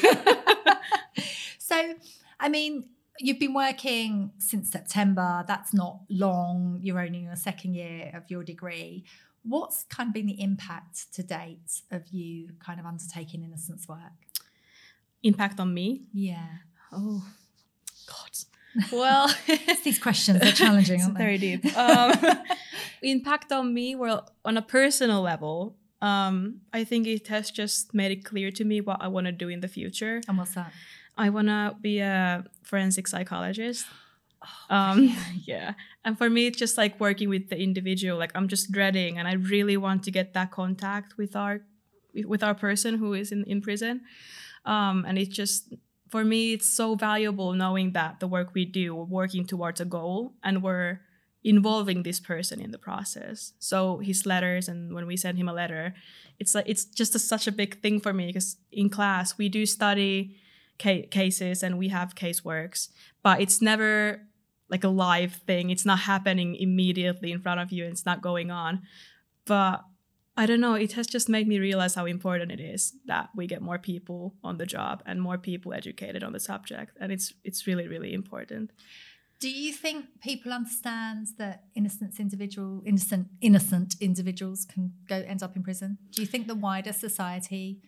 So, 1.57 1.93
I 2.39 2.49
mean, 2.49 2.85
you've 3.19 3.39
been 3.39 3.53
working 3.53 4.31
since 4.39 4.69
September. 4.71 5.43
That's 5.47 5.73
not 5.73 5.99
long. 6.09 6.79
You're 6.81 6.99
only 6.99 7.19
in 7.19 7.25
your 7.25 7.35
second 7.35 7.75
year 7.75 8.11
of 8.13 8.23
your 8.29 8.43
degree. 8.43 9.05
What's 9.43 9.83
kind 9.83 10.07
of 10.07 10.13
been 10.13 10.25
the 10.25 10.41
impact 10.41 11.13
to 11.15 11.23
date 11.23 11.81
of 11.91 12.07
you 12.09 12.49
kind 12.65 12.79
of 12.79 12.85
undertaking 12.85 13.43
innocence 13.43 13.87
work? 13.87 13.99
Impact 15.21 15.59
on 15.59 15.73
me. 15.73 16.03
Yeah. 16.13 16.47
Oh, 16.91 17.25
God. 18.07 18.29
Well, 18.91 19.31
These 19.83 19.99
questions 19.99 20.41
are 20.41 20.51
challenging, 20.51 20.99
aren't 21.01 21.15
they? 21.15 21.23
very 21.23 21.37
deep. 21.37 21.77
Um, 21.77 22.13
impact 23.03 23.51
on 23.51 23.71
me, 23.71 23.93
well, 23.95 24.27
on 24.43 24.57
a 24.57 24.63
personal 24.63 25.21
level, 25.21 25.75
um, 26.01 26.61
I 26.73 26.83
think 26.83 27.05
it 27.05 27.27
has 27.27 27.51
just 27.51 27.93
made 27.93 28.11
it 28.11 28.25
clear 28.25 28.49
to 28.49 28.63
me 28.65 28.81
what 28.81 28.97
I 28.99 29.07
want 29.09 29.25
to 29.27 29.31
do 29.31 29.47
in 29.47 29.59
the 29.59 29.67
future. 29.67 30.21
And 30.27 30.39
what's 30.39 30.55
that? 30.55 30.73
I 31.15 31.29
want 31.29 31.49
to 31.49 31.75
be 31.79 31.99
a 31.99 32.45
forensic 32.63 33.07
psychologist. 33.07 33.85
Oh, 34.43 34.75
Um, 34.75 35.15
yeah. 35.45 35.73
And 36.05 36.17
for 36.17 36.29
me, 36.29 36.47
it's 36.47 36.57
just 36.57 36.77
like 36.77 36.99
working 36.99 37.29
with 37.29 37.49
the 37.49 37.57
individual. 37.59 38.17
Like 38.17 38.31
I'm 38.35 38.47
just 38.47 38.71
dreading, 38.71 39.17
and 39.17 39.27
I 39.27 39.33
really 39.33 39.77
want 39.77 40.03
to 40.03 40.11
get 40.11 40.33
that 40.33 40.51
contact 40.51 41.17
with 41.17 41.35
our 41.35 41.61
with 42.25 42.43
our 42.43 42.53
person 42.53 42.97
who 42.97 43.13
is 43.13 43.31
in 43.31 43.43
in 43.45 43.61
prison. 43.61 44.01
Um, 44.65 45.05
and 45.07 45.17
it's 45.17 45.35
just 45.35 45.73
for 46.09 46.23
me, 46.23 46.53
it's 46.53 46.69
so 46.69 46.95
valuable 46.95 47.53
knowing 47.53 47.93
that 47.93 48.19
the 48.19 48.27
work 48.27 48.53
we 48.53 48.65
do, 48.65 48.93
we're 48.95 49.03
working 49.05 49.45
towards 49.45 49.81
a 49.81 49.85
goal, 49.85 50.33
and 50.43 50.61
we're 50.61 51.01
involving 51.43 52.03
this 52.03 52.19
person 52.19 52.61
in 52.61 52.71
the 52.71 52.77
process. 52.77 53.53
So 53.59 53.97
his 53.99 54.25
letters, 54.25 54.67
and 54.69 54.93
when 54.93 55.05
we 55.07 55.17
send 55.17 55.37
him 55.37 55.49
a 55.49 55.53
letter, 55.53 55.93
it's 56.39 56.55
like 56.55 56.65
it's 56.67 56.85
just 56.85 57.15
a, 57.15 57.19
such 57.19 57.47
a 57.47 57.51
big 57.51 57.81
thing 57.81 57.99
for 57.99 58.13
me 58.13 58.27
because 58.27 58.57
in 58.71 58.89
class 58.89 59.37
we 59.37 59.49
do 59.49 59.65
study 59.65 60.35
ca- 60.79 61.07
cases 61.07 61.63
and 61.63 61.77
we 61.77 61.89
have 61.89 62.15
caseworks, 62.15 62.89
but 63.23 63.41
it's 63.41 63.61
never 63.61 64.21
like 64.69 64.83
a 64.83 64.89
live 64.89 65.33
thing. 65.33 65.69
It's 65.69 65.85
not 65.85 65.99
happening 65.99 66.55
immediately 66.55 67.31
in 67.31 67.39
front 67.39 67.59
of 67.59 67.71
you. 67.71 67.85
It's 67.85 68.05
not 68.05 68.21
going 68.21 68.51
on. 68.51 68.81
But 69.45 69.83
I 70.35 70.45
don't 70.45 70.61
know, 70.61 70.73
it 70.73 70.93
has 70.93 71.05
just 71.05 71.29
made 71.29 71.47
me 71.47 71.59
realize 71.59 71.93
how 71.95 72.05
important 72.05 72.51
it 72.51 72.59
is 72.59 72.93
that 73.05 73.29
we 73.35 73.45
get 73.45 73.61
more 73.61 73.77
people 73.77 74.33
on 74.43 74.57
the 74.57 74.65
job 74.65 75.03
and 75.05 75.21
more 75.21 75.37
people 75.37 75.73
educated 75.73 76.23
on 76.23 76.33
the 76.33 76.39
subject. 76.39 76.97
And 76.99 77.11
it's 77.11 77.33
it's 77.43 77.67
really, 77.67 77.87
really 77.87 78.13
important. 78.13 78.71
Do 79.39 79.49
you 79.49 79.73
think 79.73 80.05
people 80.21 80.53
understand 80.53 81.27
that 81.37 81.65
innocent 81.75 82.19
individual 82.19 82.81
innocent 82.85 83.27
innocent 83.41 83.95
individuals 83.99 84.65
can 84.65 84.93
go 85.07 85.17
end 85.17 85.43
up 85.43 85.55
in 85.55 85.63
prison? 85.63 85.97
Do 86.11 86.21
you 86.21 86.27
think 86.27 86.47
the 86.47 86.55
wider 86.55 86.93
society 86.93 87.81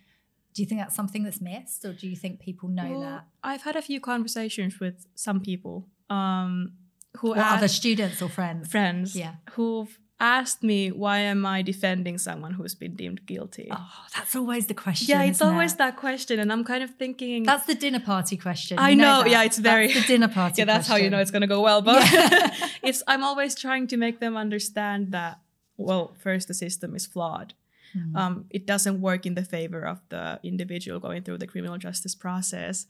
do 0.56 0.62
you 0.62 0.66
think 0.66 0.80
that's 0.80 0.96
something 0.96 1.24
that's 1.24 1.42
missed 1.42 1.84
or 1.84 1.92
do 1.92 2.08
you 2.08 2.16
think 2.16 2.40
people 2.40 2.70
know 2.70 2.90
Well, 2.90 3.02
that? 3.02 3.26
I've 3.44 3.64
had 3.64 3.76
a 3.76 3.82
few 3.82 4.00
conversations 4.00 4.80
with 4.80 5.06
some 5.14 5.42
people 5.42 5.90
um, 6.10 6.74
who 7.18 7.34
Or 7.34 7.38
other 7.40 7.68
students 7.68 8.22
or 8.22 8.30
friends? 8.30 8.70
friends 8.70 9.16
Yeah. 9.16 9.36
who've 9.52 9.98
asked 10.20 10.64
me 10.64 10.92
why 10.92 11.18
am 11.20 11.46
I 11.46 11.62
defending 11.62 12.18
someone 12.18 12.54
who's 12.54 12.74
been 12.74 12.96
deemed 12.96 13.26
guilty. 13.26 13.68
Oh, 13.70 13.92
that's 14.16 14.34
always 14.36 14.68
the 14.68 14.74
question. 14.74 15.08
yeah, 15.10 15.24
it's 15.24 15.42
always 15.42 15.74
it? 15.74 15.78
that 15.80 15.98
question, 15.98 16.40
and 16.40 16.52
I'm 16.54 16.64
kind 16.64 16.84
of 16.84 16.92
thinking. 16.92 17.44
That's 17.44 17.66
the 17.66 17.76
dinner 17.76 18.00
party 18.00 18.38
question. 18.38 18.80
I 18.80 18.92
You 18.92 18.96
know, 18.96 19.24
that. 19.24 19.30
yeah, 19.30 19.44
it's 19.44 19.58
very- 19.58 19.88
That's 19.88 20.02
the 20.08 20.14
dinner 20.14 20.28
party. 20.40 20.62
yeah, 20.62 20.66
that's 20.66 20.88
how 20.88 20.96
you 20.96 21.10
know 21.10 21.20
it's 21.20 21.32
gonna 21.32 21.48
go 21.48 21.62
well. 21.62 21.82
But 21.82 22.10
Yeah. 22.12 22.56
it's 22.84 23.04
I'm 23.08 23.24
always 23.26 23.56
trying 23.56 23.88
to 23.88 23.98
make 23.98 24.20
them 24.20 24.38
understand 24.38 25.12
that 25.12 25.40
well, 25.78 26.14
first 26.24 26.48
the 26.48 26.54
system 26.54 26.96
is 26.96 27.06
flawed. 27.06 27.54
Hmm. 27.92 28.16
Um, 28.16 28.46
it 28.50 28.66
doesn't 28.66 29.02
work 29.02 29.26
in 29.26 29.36
the 29.36 29.44
favor 29.44 29.82
of 29.86 30.00
the 30.10 30.40
individual 30.44 31.00
going 31.02 31.24
through 31.24 31.40
the 31.40 31.48
criminal 31.48 31.78
justice 31.78 32.16
process. 32.16 32.88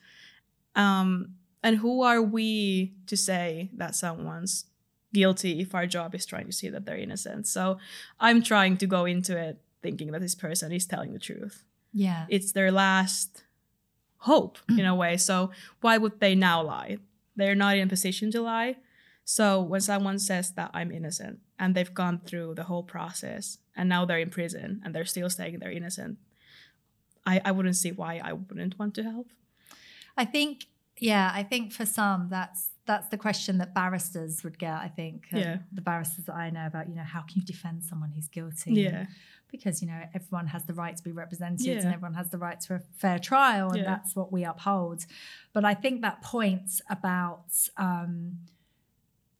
Um, 0.76 1.36
and 1.66 1.78
who 1.78 2.04
are 2.04 2.22
we 2.22 2.94
to 3.08 3.18
say 3.18 3.72
that 3.74 3.96
someone's 3.96 4.66
guilty 5.12 5.62
if 5.62 5.74
our 5.74 5.88
job 5.88 6.14
is 6.14 6.24
trying 6.24 6.46
to 6.46 6.52
see 6.52 6.70
that 6.70 6.86
they're 6.86 6.96
innocent? 6.96 7.48
So 7.48 7.80
I'm 8.20 8.44
trying 8.44 8.78
to 8.78 8.86
go 8.86 9.06
into 9.06 9.36
it 9.36 9.60
thinking 9.82 10.12
that 10.12 10.22
this 10.22 10.36
person 10.36 10.72
is 10.72 10.86
telling 10.86 11.14
the 11.14 11.20
truth. 11.20 11.64
Yeah. 11.92 12.28
It's 12.30 12.52
their 12.52 12.72
last 12.72 13.46
hope 14.18 14.60
in 14.70 14.76
mm. 14.76 14.88
a 14.88 14.94
way. 14.94 15.18
So 15.18 15.50
why 15.82 15.98
would 15.98 16.20
they 16.20 16.36
now 16.36 16.62
lie? 16.62 17.00
They're 17.36 17.56
not 17.56 17.78
in 17.78 17.88
a 17.88 17.90
position 17.90 18.30
to 18.34 18.42
lie. 18.42 18.76
So 19.24 19.60
when 19.60 19.82
someone 19.82 20.20
says 20.20 20.52
that 20.52 20.70
I'm 20.72 20.92
innocent 20.92 21.40
and 21.58 21.74
they've 21.74 21.92
gone 21.92 22.22
through 22.28 22.54
the 22.54 22.66
whole 22.66 22.84
process 22.84 23.58
and 23.76 23.90
now 23.90 24.06
they're 24.06 24.20
in 24.20 24.30
prison 24.30 24.84
and 24.86 24.94
they're 24.94 25.04
still 25.04 25.32
saying 25.32 25.58
they're 25.58 25.72
innocent, 25.72 26.20
I, 27.26 27.42
I 27.44 27.52
wouldn't 27.54 27.76
see 27.76 27.92
why 27.92 28.22
I 28.24 28.34
wouldn't 28.34 28.78
want 28.78 28.94
to 28.96 29.04
help. 29.04 29.32
I 30.16 30.26
think, 30.26 30.68
yeah, 31.00 31.32
I 31.34 31.44
think 31.44 31.72
for 31.74 31.86
some 31.86 32.30
that's 32.30 32.70
that's 32.86 33.08
the 33.10 33.18
question 33.18 33.58
that 33.58 33.74
barristers 33.74 34.44
would 34.44 34.58
get. 34.60 34.74
I 34.74 34.88
think 34.88 35.28
Yeah. 35.32 35.58
the 35.72 35.82
barristers 35.82 36.26
that 36.26 36.36
I 36.36 36.52
know 36.52 36.68
about, 36.68 36.88
you 36.88 36.94
know, 36.96 37.04
how 37.04 37.22
can 37.22 37.40
you 37.42 37.46
defend 37.46 37.84
someone 37.84 38.12
who's 38.12 38.28
guilty? 38.28 38.74
Yeah. 38.74 39.06
because 39.52 39.82
you 39.82 39.88
know 39.88 40.02
everyone 40.14 40.48
has 40.48 40.66
the 40.66 40.74
right 40.74 40.98
to 40.98 41.04
be 41.04 41.12
represented 41.14 41.66
Yeah. 41.66 41.76
and 41.78 41.94
everyone 41.94 42.16
has 42.16 42.30
the 42.30 42.38
right 42.38 42.60
to 42.62 42.76
a 42.76 42.80
fair 42.98 43.20
trial, 43.20 43.70
and 43.70 43.78
Yeah. 43.78 43.86
that's 43.86 44.14
what 44.16 44.30
we 44.32 44.44
uphold. 44.44 45.06
But 45.54 45.64
I 45.64 45.74
think 45.76 46.02
that 46.02 46.22
point 46.22 46.82
about 46.90 47.46
um, 47.78 48.40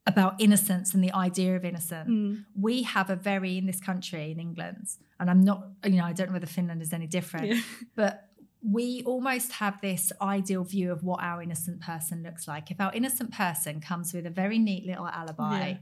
about 0.06 0.40
innocence 0.40 0.94
and 0.94 1.02
the 1.02 1.12
idea 1.12 1.56
of 1.56 1.64
innocence 1.64 2.08
Mm. 2.08 2.44
we 2.54 2.82
have 2.84 3.10
a 3.10 3.16
very 3.16 3.58
in 3.58 3.66
this 3.66 3.80
country 3.80 4.30
in 4.30 4.38
England, 4.40 4.86
and 5.18 5.28
I'm 5.28 5.40
not, 5.40 5.66
you 5.84 5.96
know, 5.98 6.04
I 6.04 6.12
don't 6.12 6.28
know 6.28 6.32
whether 6.34 6.46
Finland 6.46 6.80
is 6.80 6.92
any 6.92 7.06
different, 7.08 7.46
Yeah. 7.48 7.60
but 7.96 8.25
we 8.68 9.02
almost 9.04 9.52
have 9.52 9.80
this 9.80 10.12
ideal 10.20 10.64
view 10.64 10.90
of 10.90 11.04
what 11.04 11.22
our 11.22 11.42
innocent 11.42 11.80
person 11.80 12.22
looks 12.22 12.48
like. 12.48 12.70
If 12.70 12.80
our 12.80 12.92
innocent 12.92 13.32
person 13.32 13.80
comes 13.80 14.12
with 14.12 14.26
a 14.26 14.30
very 14.30 14.58
neat 14.58 14.84
little 14.86 15.06
alibi, 15.06 15.68
Yeah. 15.68 15.76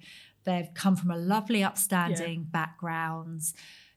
they've 0.45 0.75
come 0.75 0.95
from 0.97 1.11
a 1.11 1.17
lovely, 1.17 1.63
upstanding 1.65 2.45
background, 2.45 3.41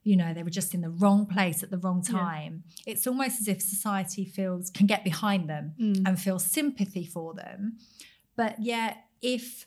you 0.03 0.15
know, 0.15 0.33
they 0.33 0.41
were 0.43 0.49
just 0.49 0.73
in 0.73 0.79
the 0.81 0.89
wrong 0.89 1.25
place 1.25 1.63
at 1.63 1.69
the 1.69 1.77
wrong 1.77 2.01
Yeah. 2.07 2.17
time. 2.19 2.63
It's 2.85 3.05
almost 3.05 3.41
as 3.41 3.47
if 3.49 3.61
society 3.61 4.23
feels 4.23 4.69
can 4.69 4.87
get 4.87 5.03
behind 5.03 5.49
them 5.49 5.73
Mm. 5.77 6.07
and 6.07 6.19
feel 6.19 6.39
sympathy 6.39 7.05
for 7.05 7.33
them. 7.33 7.77
But 8.37 8.61
yet, 8.61 9.05
if 9.21 9.65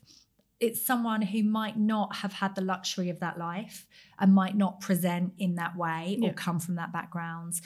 it's 0.61 0.81
someone 0.85 1.23
who 1.23 1.43
might 1.43 1.77
not 1.79 2.17
have 2.17 2.35
had 2.35 2.55
the 2.55 2.61
luxury 2.63 3.11
of 3.11 3.19
that 3.21 3.39
life 3.39 3.87
and 4.19 4.33
might 4.35 4.57
not 4.57 4.81
present 4.81 5.35
in 5.37 5.57
that 5.57 5.77
way 5.77 6.19
or 6.23 6.33
come 6.33 6.59
from 6.59 6.77
that 6.77 6.93
background, 6.93 7.61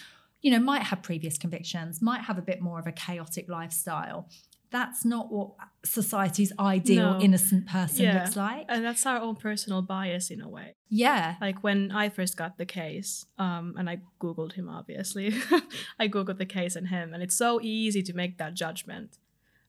you 0.44 0.50
know, 0.52 0.60
might 0.72 0.82
have 0.90 1.02
previous 1.02 1.36
convictions, 1.44 2.02
might 2.10 2.20
have 2.28 2.38
a 2.38 2.42
bit 2.50 2.60
more 2.60 2.78
of 2.78 2.86
a 2.86 2.92
chaotic 2.92 3.46
lifestyle. 3.48 4.28
That's 4.70 5.04
not 5.04 5.32
what 5.32 5.52
society's 5.84 6.52
ideal 6.58 7.14
No. 7.14 7.20
innocent 7.20 7.66
person 7.66 8.04
Yeah. 8.04 8.14
looks 8.24 8.36
like. 8.36 8.66
And 8.68 8.84
that's 8.84 9.06
our 9.06 9.18
own 9.26 9.36
personal 9.36 9.80
bias 9.82 10.30
in 10.30 10.40
a 10.42 10.48
way. 10.48 10.74
yeah. 10.90 11.36
Like 11.40 11.58
when 11.62 11.90
I 11.92 12.08
first 12.08 12.36
got 12.36 12.58
the 12.58 12.66
case, 12.66 13.24
um, 13.38 13.74
and 13.78 13.88
I 13.88 13.96
Googled 14.20 14.52
him, 14.54 14.68
obviously. 14.68 15.32
I 15.98 16.08
Googled 16.08 16.38
the 16.38 16.46
case 16.58 16.74
and 16.76 16.88
him, 16.88 17.14
and 17.14 17.22
it's 17.22 17.36
so 17.36 17.60
easy 17.62 18.02
to 18.02 18.12
make 18.12 18.36
that 18.38 18.52
judgment 18.54 19.10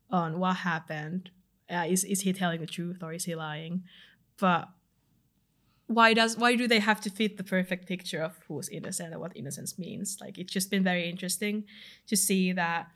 on 0.10 0.39
what 0.39 0.58
happened. 0.58 1.29
Uh, 1.70 1.86
is, 1.88 2.03
is 2.03 2.22
he 2.22 2.34
telling 2.34 2.60
the 2.62 2.67
truth 2.67 3.00
or 3.01 3.13
is 3.13 3.25
he 3.25 3.34
lying? 3.36 3.84
But 4.39 4.67
why 5.87 6.13
does 6.13 6.37
why 6.37 6.55
do 6.55 6.67
they 6.67 6.79
have 6.79 6.99
to 7.01 7.09
fit 7.09 7.37
the 7.37 7.43
perfect 7.43 7.87
picture 7.87 8.21
of 8.21 8.37
who's 8.47 8.69
innocent 8.69 9.11
and 9.11 9.21
what 9.21 9.35
innocence 9.35 9.77
means? 9.77 10.17
Like 10.19 10.37
it's 10.37 10.51
just 10.51 10.71
been 10.71 10.83
very 10.83 11.09
interesting 11.09 11.65
to 12.07 12.17
see 12.17 12.51
that 12.53 12.87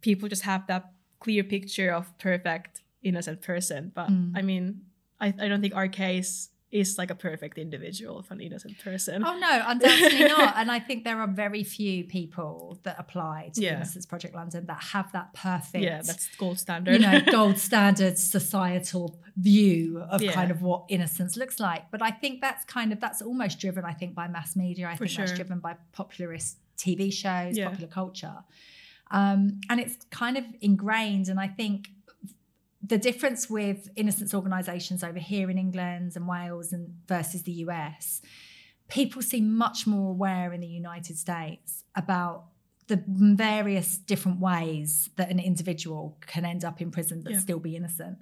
people 0.00 0.28
just 0.28 0.42
have 0.42 0.66
that 0.68 0.92
clear 1.20 1.42
picture 1.42 1.90
of 1.90 2.16
perfect 2.18 2.82
innocent 3.02 3.42
person. 3.42 3.90
But 3.94 4.10
Mm. 4.10 4.32
I 4.36 4.42
mean, 4.42 4.82
I, 5.20 5.34
I 5.40 5.48
don't 5.48 5.60
think 5.60 5.74
our 5.74 5.88
case 5.88 6.50
is 6.70 6.98
like 6.98 7.10
a 7.10 7.14
perfect 7.14 7.56
individual 7.56 8.18
of 8.18 8.30
an 8.30 8.40
innocent 8.42 8.78
person. 8.78 9.24
Oh 9.24 9.38
no, 9.38 9.62
undoubtedly 9.66 10.24
not. 10.36 10.54
And 10.58 10.70
I 10.70 10.78
think 10.78 11.04
there 11.04 11.18
are 11.18 11.26
very 11.26 11.64
few 11.64 12.04
people 12.04 12.78
that 12.82 12.96
apply 12.98 13.52
to 13.54 13.62
Yeah. 13.62 13.76
Innocence 13.76 14.04
Project 14.04 14.34
London 14.34 14.66
that 14.66 14.82
have 14.92 15.10
that 15.12 15.32
perfect 15.32 15.82
yeah, 15.82 16.02
that's 16.02 16.28
gold 16.36 16.58
standard. 16.58 16.92
you 16.92 16.98
know, 16.98 17.20
gold 17.30 17.58
standard 17.58 18.18
societal 18.18 19.18
view 19.36 20.00
of 20.10 20.20
Yeah. 20.20 20.32
kind 20.32 20.50
of 20.50 20.60
what 20.60 20.84
innocence 20.90 21.36
looks 21.38 21.58
like. 21.58 21.90
But 21.90 22.02
I 22.02 22.10
think 22.10 22.42
that's 22.42 22.64
kind 22.66 22.92
of 22.92 23.00
that's 23.00 23.22
almost 23.22 23.58
driven, 23.58 23.86
I 23.86 23.94
think, 23.94 24.14
by 24.14 24.28
mass 24.28 24.54
media. 24.54 24.88
I 24.88 24.96
For 24.96 25.06
think 25.06 25.16
that's 25.18 25.32
driven 25.32 25.60
by 25.60 25.76
popularist 25.96 26.56
TV 26.76 27.10
shows, 27.10 27.56
Yeah. 27.56 27.68
popular 27.70 27.88
culture. 27.88 28.36
Um, 29.10 29.60
and 29.70 29.80
it's 29.80 29.96
kind 30.10 30.36
of 30.36 30.44
ingrained. 30.60 31.28
And 31.28 31.40
I 31.40 31.48
think 31.48 31.88
the 32.82 32.98
difference 32.98 33.50
with 33.50 33.88
innocence 33.96 34.32
organisations 34.34 35.02
over 35.02 35.18
here 35.18 35.50
in 35.50 35.58
England 35.58 36.12
and 36.16 36.28
Wales 36.28 36.72
and 36.72 36.94
versus 37.06 37.42
the 37.42 37.52
US, 37.64 38.22
people 38.88 39.20
seem 39.22 39.52
much 39.56 39.86
more 39.86 40.10
aware 40.10 40.52
in 40.52 40.60
the 40.60 40.66
United 40.68 41.18
States 41.18 41.84
about 41.94 42.44
the 42.86 43.02
various 43.06 43.98
different 43.98 44.40
ways 44.40 45.10
that 45.16 45.30
an 45.30 45.38
individual 45.38 46.16
can 46.26 46.44
end 46.46 46.64
up 46.64 46.80
in 46.80 46.90
prison 46.90 47.20
but 47.22 47.32
Yeah. 47.32 47.38
still 47.40 47.58
be 47.58 47.76
innocent. 47.76 48.18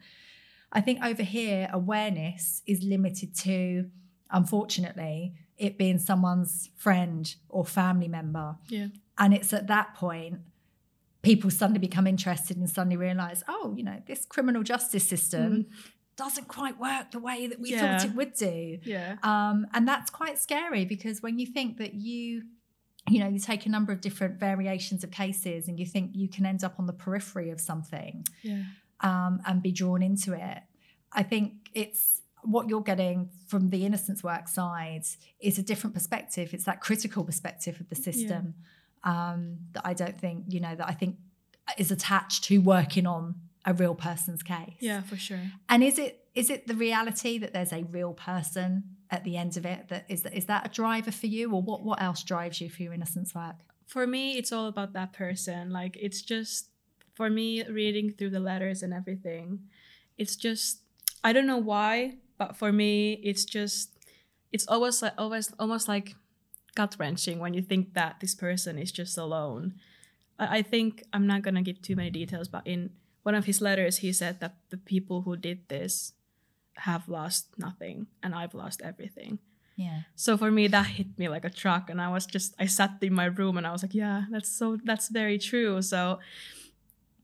I 0.72 0.80
think 0.80 1.04
over 1.04 1.22
here, 1.22 1.68
awareness 1.72 2.62
is 2.66 2.82
limited 2.82 3.34
to, 3.36 3.90
unfortunately, 4.30 5.34
it 5.56 5.78
being 5.78 5.98
someone's 5.98 6.70
friend 6.76 7.32
or 7.48 7.64
family 7.64 8.08
member. 8.08 8.56
yeah. 8.68 8.88
And 9.18 9.32
it's 9.32 9.52
at 9.52 9.66
that 9.68 9.94
point 9.94 10.40
people 11.26 11.50
suddenly 11.50 11.80
become 11.80 12.06
interested 12.06 12.56
and 12.56 12.70
suddenly 12.70 12.96
realize, 12.96 13.42
oh, 13.48 13.74
you 13.76 13.82
know, 13.82 14.00
this 14.06 14.24
criminal 14.34 14.62
justice 14.62 15.06
system 15.08 15.66
doesn't 16.16 16.46
quite 16.46 16.78
work 16.78 17.10
the 17.10 17.18
way 17.18 17.48
that 17.48 17.58
we 17.60 17.68
thought 17.72 18.00
Mm. 18.00 18.04
It 18.04 18.14
would 18.14 18.32
do. 18.34 18.78
Yeah. 18.84 19.16
Um, 19.24 19.66
and 19.74 19.82
that's 19.90 20.08
quite 20.08 20.38
scary 20.38 20.84
because 20.84 21.16
when 21.26 21.38
you 21.40 21.46
think 21.56 21.78
that 21.78 21.94
you, 21.94 22.42
you 23.08 23.18
know, 23.20 23.28
you 23.28 23.40
take 23.40 23.66
a 23.66 23.68
number 23.68 23.92
of 23.92 24.00
different 24.00 24.38
variations 24.38 25.02
of 25.04 25.10
cases 25.10 25.66
and 25.68 25.74
you 25.80 25.86
think 25.94 26.12
you 26.14 26.28
can 26.28 26.46
end 26.46 26.62
up 26.62 26.74
on 26.78 26.86
the 26.86 26.92
periphery 27.04 27.50
of 27.50 27.60
something 27.60 28.24
Yeah. 28.42 28.62
um, 29.00 29.40
and 29.46 29.62
be 29.68 29.72
drawn 29.72 30.02
into 30.04 30.32
it. 30.32 30.60
I 31.12 31.22
think 31.24 31.70
it's 31.74 32.22
what 32.42 32.68
you're 32.68 32.88
getting 32.92 33.18
from 33.48 33.70
the 33.70 33.84
innocence 33.84 34.22
work 34.22 34.46
side 34.48 35.04
is 35.40 35.58
a 35.58 35.62
different 35.70 35.94
perspective. 35.94 36.54
It's 36.54 36.64
that 36.70 36.80
critical 36.80 37.24
perspective 37.24 37.80
of 37.80 37.88
the 37.88 37.96
system 37.96 38.54
um, 39.06 39.56
that 39.72 39.86
I 39.86 39.94
don't 39.94 40.20
think, 40.20 40.44
you 40.48 40.60
know, 40.60 40.74
that 40.74 40.86
I 40.86 40.92
think 40.92 41.16
is 41.78 41.90
attached 41.90 42.44
to 42.44 42.58
working 42.58 43.06
on 43.06 43.36
a 43.64 43.72
real 43.72 43.94
person's 43.94 44.42
case. 44.42 44.76
Yeah, 44.80 45.00
for 45.02 45.16
sure. 45.16 45.40
And 45.68 45.82
is 45.82 45.98
it 45.98 46.24
is 46.34 46.50
it 46.50 46.66
the 46.66 46.74
reality 46.74 47.38
that 47.38 47.54
there's 47.54 47.72
a 47.72 47.84
real 47.84 48.12
person 48.12 48.84
at 49.10 49.24
the 49.24 49.36
end 49.36 49.56
of 49.56 49.64
it? 49.64 49.88
that 49.88 50.04
is 50.08 50.22
that 50.22 50.34
is 50.36 50.46
that 50.46 50.66
a 50.66 50.68
driver 50.68 51.10
for 51.10 51.28
you, 51.28 51.52
or 51.52 51.62
what 51.62 51.82
what 51.82 52.02
else 52.02 52.22
drives 52.22 52.60
you 52.60 52.68
for 52.68 52.82
your 52.82 52.92
innocence 52.92 53.34
work? 53.34 53.56
For 53.86 54.06
me, 54.06 54.36
it's 54.36 54.52
all 54.52 54.66
about 54.66 54.92
that 54.92 55.12
person. 55.12 55.70
Like 55.70 55.96
it's 56.00 56.20
just 56.20 56.68
for 57.14 57.30
me 57.30 57.64
reading 57.64 58.10
through 58.10 58.30
the 58.30 58.40
letters 58.40 58.82
and 58.82 58.92
everything. 58.92 59.60
It's 60.18 60.36
just 60.36 60.82
I 61.24 61.32
don't 61.32 61.46
know 61.46 61.58
why, 61.58 62.18
but 62.38 62.56
for 62.56 62.72
me, 62.72 63.14
it's 63.24 63.44
just 63.44 63.90
it's 64.52 64.66
always 64.68 65.02
like 65.02 65.14
always 65.16 65.52
almost 65.58 65.88
like 65.88 66.14
gut 66.76 66.94
wrenching 66.98 67.40
when 67.40 67.54
you 67.54 67.62
think 67.62 67.94
that 67.94 68.20
this 68.20 68.34
person 68.34 68.78
is 68.78 68.92
just 68.92 69.18
alone. 69.18 69.74
I, 70.38 70.58
I 70.58 70.62
think 70.62 71.02
I'm 71.12 71.26
not 71.26 71.42
gonna 71.42 71.62
give 71.62 71.82
too 71.82 71.96
many 71.96 72.10
details, 72.10 72.46
but 72.46 72.64
in 72.64 72.90
one 73.24 73.34
of 73.34 73.46
his 73.46 73.60
letters, 73.60 73.98
he 73.98 74.12
said 74.12 74.38
that 74.38 74.54
the 74.70 74.76
people 74.76 75.22
who 75.22 75.36
did 75.36 75.68
this 75.68 76.12
have 76.76 77.08
lost 77.08 77.58
nothing, 77.58 78.06
and 78.22 78.34
I've 78.34 78.54
lost 78.54 78.80
everything. 78.82 79.40
Yeah. 79.76 80.02
So 80.14 80.38
for 80.38 80.50
me, 80.50 80.68
that 80.68 80.86
hit 80.86 81.18
me 81.18 81.28
like 81.28 81.44
a 81.44 81.50
truck, 81.50 81.90
and 81.90 82.00
I 82.00 82.08
was 82.08 82.24
just 82.24 82.54
I 82.58 82.66
sat 82.66 82.98
in 83.02 83.12
my 83.12 83.26
room 83.26 83.58
and 83.58 83.66
I 83.66 83.72
was 83.72 83.82
like, 83.82 83.94
yeah, 83.94 84.24
that's 84.30 84.48
so 84.48 84.78
that's 84.84 85.08
very 85.08 85.38
true. 85.38 85.82
So 85.82 86.20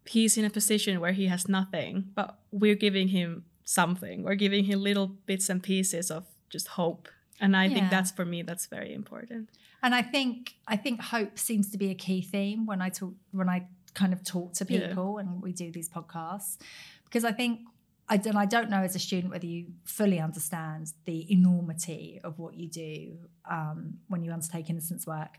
he's 0.06 0.36
in 0.36 0.44
a 0.44 0.50
position 0.50 1.00
where 1.00 1.12
he 1.12 1.26
has 1.26 1.48
nothing, 1.48 2.10
but 2.14 2.38
we're 2.50 2.74
giving 2.74 3.08
him 3.08 3.44
something. 3.64 4.22
We're 4.22 4.34
giving 4.34 4.64
him 4.64 4.82
little 4.82 5.06
bits 5.26 5.48
and 5.48 5.62
pieces 5.62 6.10
of 6.10 6.24
just 6.50 6.68
hope, 6.68 7.08
and 7.42 7.54
I 7.56 7.64
Yeah. 7.66 7.74
think 7.74 7.90
that's 7.90 8.10
for 8.10 8.24
me 8.24 8.40
that's 8.42 8.66
very 8.66 8.94
important. 8.94 9.50
And 9.82 9.94
I 9.94 10.02
think 10.02 10.54
I 10.66 10.76
think 10.76 11.00
hope 11.00 11.38
seems 11.38 11.70
to 11.72 11.78
be 11.78 11.90
a 11.90 11.94
key 11.94 12.22
theme 12.22 12.64
when 12.70 12.80
I 12.80 12.88
talk 12.88 13.14
when 13.32 13.48
I 13.50 13.58
kind 13.94 14.12
of 14.14 14.22
talk 14.24 14.54
to 14.54 14.64
Yeah. 14.68 14.88
people 14.88 15.18
and 15.18 15.42
we 15.42 15.52
do 15.52 15.70
these 15.70 15.90
podcasts 15.90 16.56
because 17.04 17.24
I 17.24 17.32
think 17.32 17.60
I 18.08 18.16
don't 18.16 18.36
I 18.36 18.46
don't 18.46 18.70
know 18.70 18.82
as 18.82 18.94
a 18.96 18.98
student 18.98 19.32
whether 19.32 19.46
you 19.54 19.60
fully 19.84 20.18
understand 20.20 20.92
the 21.04 21.18
enormity 21.30 22.20
of 22.24 22.38
what 22.38 22.54
you 22.54 22.68
do 22.68 23.18
um, 23.50 23.98
when 24.08 24.22
you 24.24 24.32
undertake 24.32 24.70
innocence 24.70 25.06
work, 25.06 25.38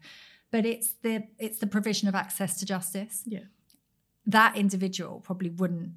but 0.52 0.66
it's 0.66 0.94
the 1.06 1.28
it's 1.40 1.60
the 1.60 1.68
provision 1.68 2.08
of 2.08 2.16
access 2.16 2.60
to 2.60 2.66
justice. 2.66 3.24
Yeah. 3.26 3.46
That 4.26 4.56
individual 4.56 5.20
probably 5.22 5.50
wouldn't 5.50 5.92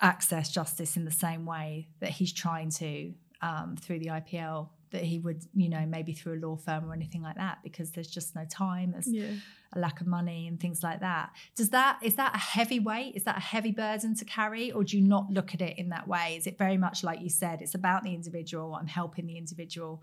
access 0.00 0.50
justice 0.50 0.96
in 0.96 1.04
the 1.04 1.10
same 1.10 1.44
way 1.44 1.88
that 2.00 2.10
he's 2.10 2.32
trying 2.32 2.70
to 2.70 3.14
um, 3.42 3.76
through 3.76 3.98
the 4.00 4.06
IPL 4.06 4.70
that 4.90 5.02
he 5.02 5.18
would, 5.18 5.44
you 5.54 5.68
know, 5.68 5.84
maybe 5.86 6.12
through 6.12 6.34
a 6.34 6.40
law 6.46 6.56
firm 6.56 6.88
or 6.88 6.94
anything 6.94 7.22
like 7.22 7.36
that, 7.36 7.58
because 7.62 7.92
there's 7.92 8.08
just 8.08 8.34
no 8.34 8.44
time, 8.50 8.92
there's 8.92 9.12
Yeah. 9.12 9.32
a 9.72 9.78
lack 9.78 10.00
of 10.00 10.06
money 10.06 10.46
and 10.48 10.58
things 10.58 10.82
like 10.82 11.00
that. 11.00 11.30
Does 11.54 11.70
that 11.70 11.98
is 12.02 12.14
that 12.16 12.34
a 12.34 12.38
heavy 12.38 12.80
weight? 12.80 13.14
Is 13.16 13.24
that 13.24 13.36
a 13.36 13.40
heavy 13.40 13.70
burden 13.72 14.14
to 14.16 14.24
carry, 14.24 14.72
or 14.72 14.84
do 14.84 14.96
you 14.98 15.04
not 15.06 15.30
look 15.30 15.54
at 15.54 15.60
it 15.60 15.78
in 15.78 15.90
that 15.90 16.08
way? 16.08 16.36
Is 16.36 16.46
it 16.46 16.56
very 16.56 16.76
much 16.76 17.04
like 17.04 17.20
you 17.20 17.28
said? 17.28 17.60
It's 17.62 17.74
about 17.74 18.02
the 18.02 18.14
individual. 18.14 18.74
I'm 18.74 18.86
helping 18.86 19.26
the 19.26 19.36
individual, 19.36 20.02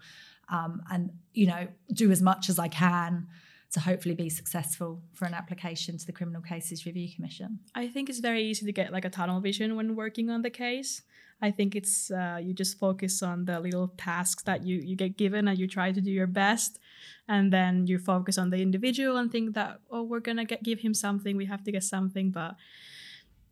um, 0.50 0.82
and 0.92 1.12
you 1.34 1.48
know, 1.48 1.68
do 1.92 2.12
as 2.12 2.22
much 2.22 2.50
as 2.50 2.60
I 2.60 2.68
can 2.68 3.27
to 3.72 3.80
hopefully 3.80 4.15
be 4.15 4.30
successful 4.30 5.01
for 5.13 5.25
an 5.25 5.34
application 5.34 5.98
to 5.98 6.06
the 6.06 6.12
Criminal 6.13 6.42
Cases 6.42 6.86
Review 6.86 7.10
Commission. 7.13 7.60
I 7.74 7.88
think 7.88 8.10
it's 8.10 8.20
very 8.20 8.44
easy 8.44 8.65
to 8.65 8.72
get 8.72 8.94
like 8.94 9.04
a 9.04 9.10
tunnel 9.10 9.42
vision 9.42 9.75
when 9.75 9.96
working 9.96 10.30
on 10.30 10.44
the 10.44 10.51
case. 10.51 11.01
I 11.42 11.51
think 11.51 11.75
it's 11.75 12.12
uh, 12.12 12.39
you 12.42 12.54
just 12.54 12.80
focus 12.80 13.22
on 13.22 13.46
the 13.46 13.60
little 13.60 13.89
tasks 13.98 14.44
that 14.44 14.63
you 14.63 14.77
you 14.77 14.96
get 14.96 15.18
given 15.18 15.48
and 15.48 15.58
you 15.58 15.68
try 15.68 15.92
to 15.92 16.01
do 16.01 16.12
your 16.12 16.27
best, 16.27 16.80
and 17.27 17.51
then 17.51 17.88
you 17.88 18.00
focus 18.00 18.38
on 18.38 18.50
the 18.50 18.58
individual 18.58 19.18
and 19.18 19.32
think 19.32 19.54
that 19.56 19.80
oh 19.92 20.04
we're 20.04 20.22
gonna 20.22 20.46
get 20.46 20.63
give 20.63 20.80
him 20.80 20.94
something 20.94 21.36
we 21.38 21.46
have 21.46 21.63
to 21.63 21.72
get 21.72 21.84
something. 21.84 22.32
But 22.32 22.56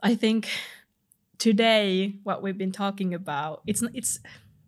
I 0.01 0.15
think 0.15 0.49
today 1.37 2.15
what 2.23 2.41
we've 2.41 2.57
been 2.57 2.71
talking 2.71 3.13
about 3.13 3.61
it's 3.67 3.83
it's 3.93 4.19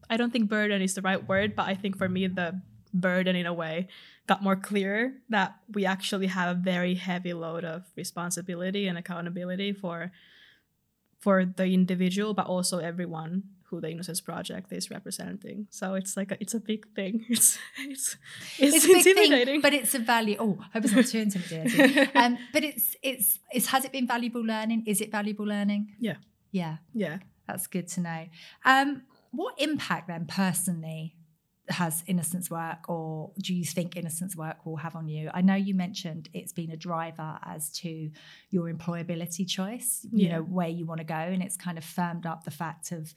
I 0.10 0.18
don't 0.18 0.32
think 0.32 0.50
burden 0.50 0.82
is 0.82 0.94
the 0.94 1.02
right 1.02 1.26
word, 1.28 1.56
but 1.56 1.68
I 1.68 1.76
think 1.76 1.98
for 1.98 2.10
me 2.10 2.28
the 2.28 2.62
burden 2.94 3.36
in 3.36 3.46
a 3.46 3.54
way 3.54 3.88
got 4.28 4.42
more 4.42 4.56
clear 4.56 5.14
that 5.30 5.56
we 5.72 5.86
actually 5.86 6.28
have 6.28 6.58
a 6.58 6.60
very 6.60 6.96
heavy 6.96 7.34
load 7.34 7.64
of 7.64 7.84
responsibility 7.96 8.88
and 8.88 8.98
accountability 8.98 9.72
for 9.74 10.12
for 11.26 11.38
the 11.60 11.68
individual 11.80 12.32
but 12.40 12.46
also 12.54 12.76
everyone 12.92 13.34
who 13.68 13.82
the 13.84 13.90
innocence 13.94 14.22
project 14.22 14.68
is 14.80 14.92
representing 14.98 15.58
so 15.80 15.86
it's 16.00 16.14
like 16.20 16.30
a, 16.34 16.38
it's 16.44 16.54
a 16.54 16.64
big 16.72 16.82
thing 16.98 17.14
it's 17.36 17.58
it's 17.80 18.06
it's, 18.60 18.76
It's 18.76 18.86
a 18.86 18.88
big 18.88 18.98
intimidating 19.08 19.46
thing, 19.56 19.62
but 19.66 19.74
it's 19.80 19.94
a 20.00 20.00
value. 20.16 20.38
Oh, 20.46 20.54
I 20.62 20.68
hope 20.74 20.84
it's 20.86 20.96
not 21.00 21.08
too 21.14 21.22
intimidating. 21.28 22.10
um, 22.22 22.38
but 22.54 22.64
it's 22.70 22.88
it's 23.10 23.28
it's 23.56 23.68
has 23.74 23.84
it 23.88 23.92
been 23.98 24.08
valuable 24.16 24.44
learning? 24.54 24.80
Is 24.86 25.02
it 25.02 25.10
valuable 25.12 25.48
learning? 25.56 25.82
Yeah. 26.00 26.18
Yeah. 26.62 26.76
yeah 26.94 27.18
That's 27.48 27.66
good 27.76 27.88
to 27.94 28.00
know. 28.08 28.22
Um, 28.74 28.90
what 29.32 29.54
impact 29.68 30.08
then 30.08 30.26
personally 30.44 31.16
has 31.70 32.04
innocence 32.08 32.50
work, 32.52 32.88
or 32.90 33.32
do 33.40 33.54
you 33.54 33.64
think 33.66 33.96
innocence 33.96 34.36
work 34.36 34.66
will 34.66 34.76
have 34.78 34.96
on 34.96 35.08
you? 35.08 35.32
I 35.34 35.42
know 35.42 35.56
you 35.56 35.74
mentioned 35.74 36.30
it's 36.34 36.54
been 36.54 36.72
a 36.72 36.78
driver 36.78 37.40
as 37.44 37.72
to 37.80 38.12
your 38.52 38.72
employability 38.72 39.48
choice, 39.48 40.06
you 40.12 40.28
Yeah. 40.28 40.38
know, 40.38 40.44
where 40.44 40.68
you 40.68 40.86
want 40.86 41.00
to 41.00 41.06
go, 41.06 41.16
and 41.16 41.42
it's 41.42 41.58
kind 41.58 41.78
of 41.78 41.84
firmed 41.84 42.26
up 42.26 42.44
the 42.44 42.52
fact 42.52 42.92
of 42.92 43.14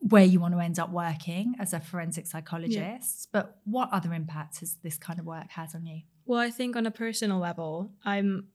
where 0.00 0.24
you 0.24 0.38
want 0.40 0.54
to 0.54 0.60
end 0.60 0.78
up 0.78 0.90
working 0.90 1.54
as 1.58 1.72
a 1.74 1.80
forensic 1.80 2.26
psychologist. 2.26 3.28
But 3.32 3.58
what 3.64 3.88
other 3.92 4.14
impacts 4.14 4.60
has 4.60 4.76
this 4.82 4.96
kind 4.96 5.18
of 5.18 5.26
work 5.26 5.50
has 5.50 5.74
on 5.74 5.84
you? 5.86 6.02
Well, 6.24 6.40
I 6.40 6.50
think 6.50 6.76
on 6.76 6.86
a 6.86 6.90
personal 6.90 7.38
level, 7.38 7.90
I'm 8.04 8.48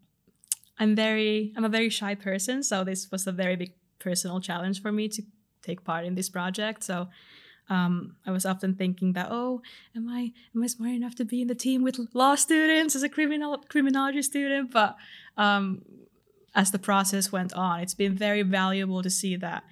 I'm 0.80 0.95
very 0.95 1.54
I'm 1.56 1.65
a 1.65 1.69
very 1.69 1.89
shy 1.89 2.15
person, 2.15 2.63
so 2.63 2.84
this 2.84 3.12
was 3.12 3.28
a 3.28 3.32
very 3.32 3.56
big 3.56 3.73
personal 3.99 4.39
challenge 4.41 4.82
for 4.82 4.91
me 4.91 5.08
to 5.10 5.21
take 5.62 5.84
part 5.84 6.04
in 6.06 6.15
this 6.15 6.30
project. 6.30 6.84
So 6.84 7.10
um, 7.69 8.15
I 8.26 8.32
was 8.32 8.45
often 8.45 8.76
thinking 8.76 9.13
that, 9.13 9.28
oh, 9.30 9.62
am 9.95 10.10
I 10.10 10.32
am 10.56 10.63
I 10.63 10.67
smart 10.67 10.93
enough 10.93 11.15
to 11.15 11.26
be 11.26 11.41
in 11.41 11.47
the 11.47 11.56
team 11.56 11.84
with 11.84 11.99
law 12.13 12.36
students 12.36 12.95
as 12.95 13.04
a 13.04 13.10
criminal 13.10 13.58
criminology 13.69 14.21
student? 14.21 14.71
But 14.71 14.95
um, 15.38 15.82
as 16.56 16.71
the 16.71 16.80
process 16.80 17.32
went 17.32 17.54
on, 17.54 17.80
it's 17.80 17.93
been 17.93 18.15
very 18.15 18.41
valuable 18.41 19.02
to 19.02 19.10
see 19.10 19.36
that 19.38 19.63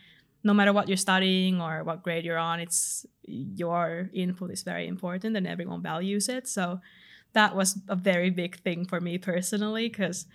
no 0.44 0.54
matter 0.54 0.74
what 0.74 0.88
you're 0.88 0.98
studying 0.98 1.62
or 1.62 1.84
what 1.84 2.04
grade 2.04 2.26
you're 2.26 2.38
on, 2.38 2.60
it's 2.60 3.06
your 3.24 4.10
input 4.14 4.52
is 4.52 4.64
very 4.64 4.88
important 4.88 5.38
and 5.38 5.46
everyone 5.46 5.82
values 5.82 6.30
it. 6.30 6.48
So 6.48 6.80
that 7.34 7.56
was 7.56 7.80
a 7.88 7.96
very 7.96 8.30
big 8.30 8.60
thing 8.60 8.86
for 8.86 9.00
me 9.00 9.18
personally 9.18 9.88
because 9.90 10.26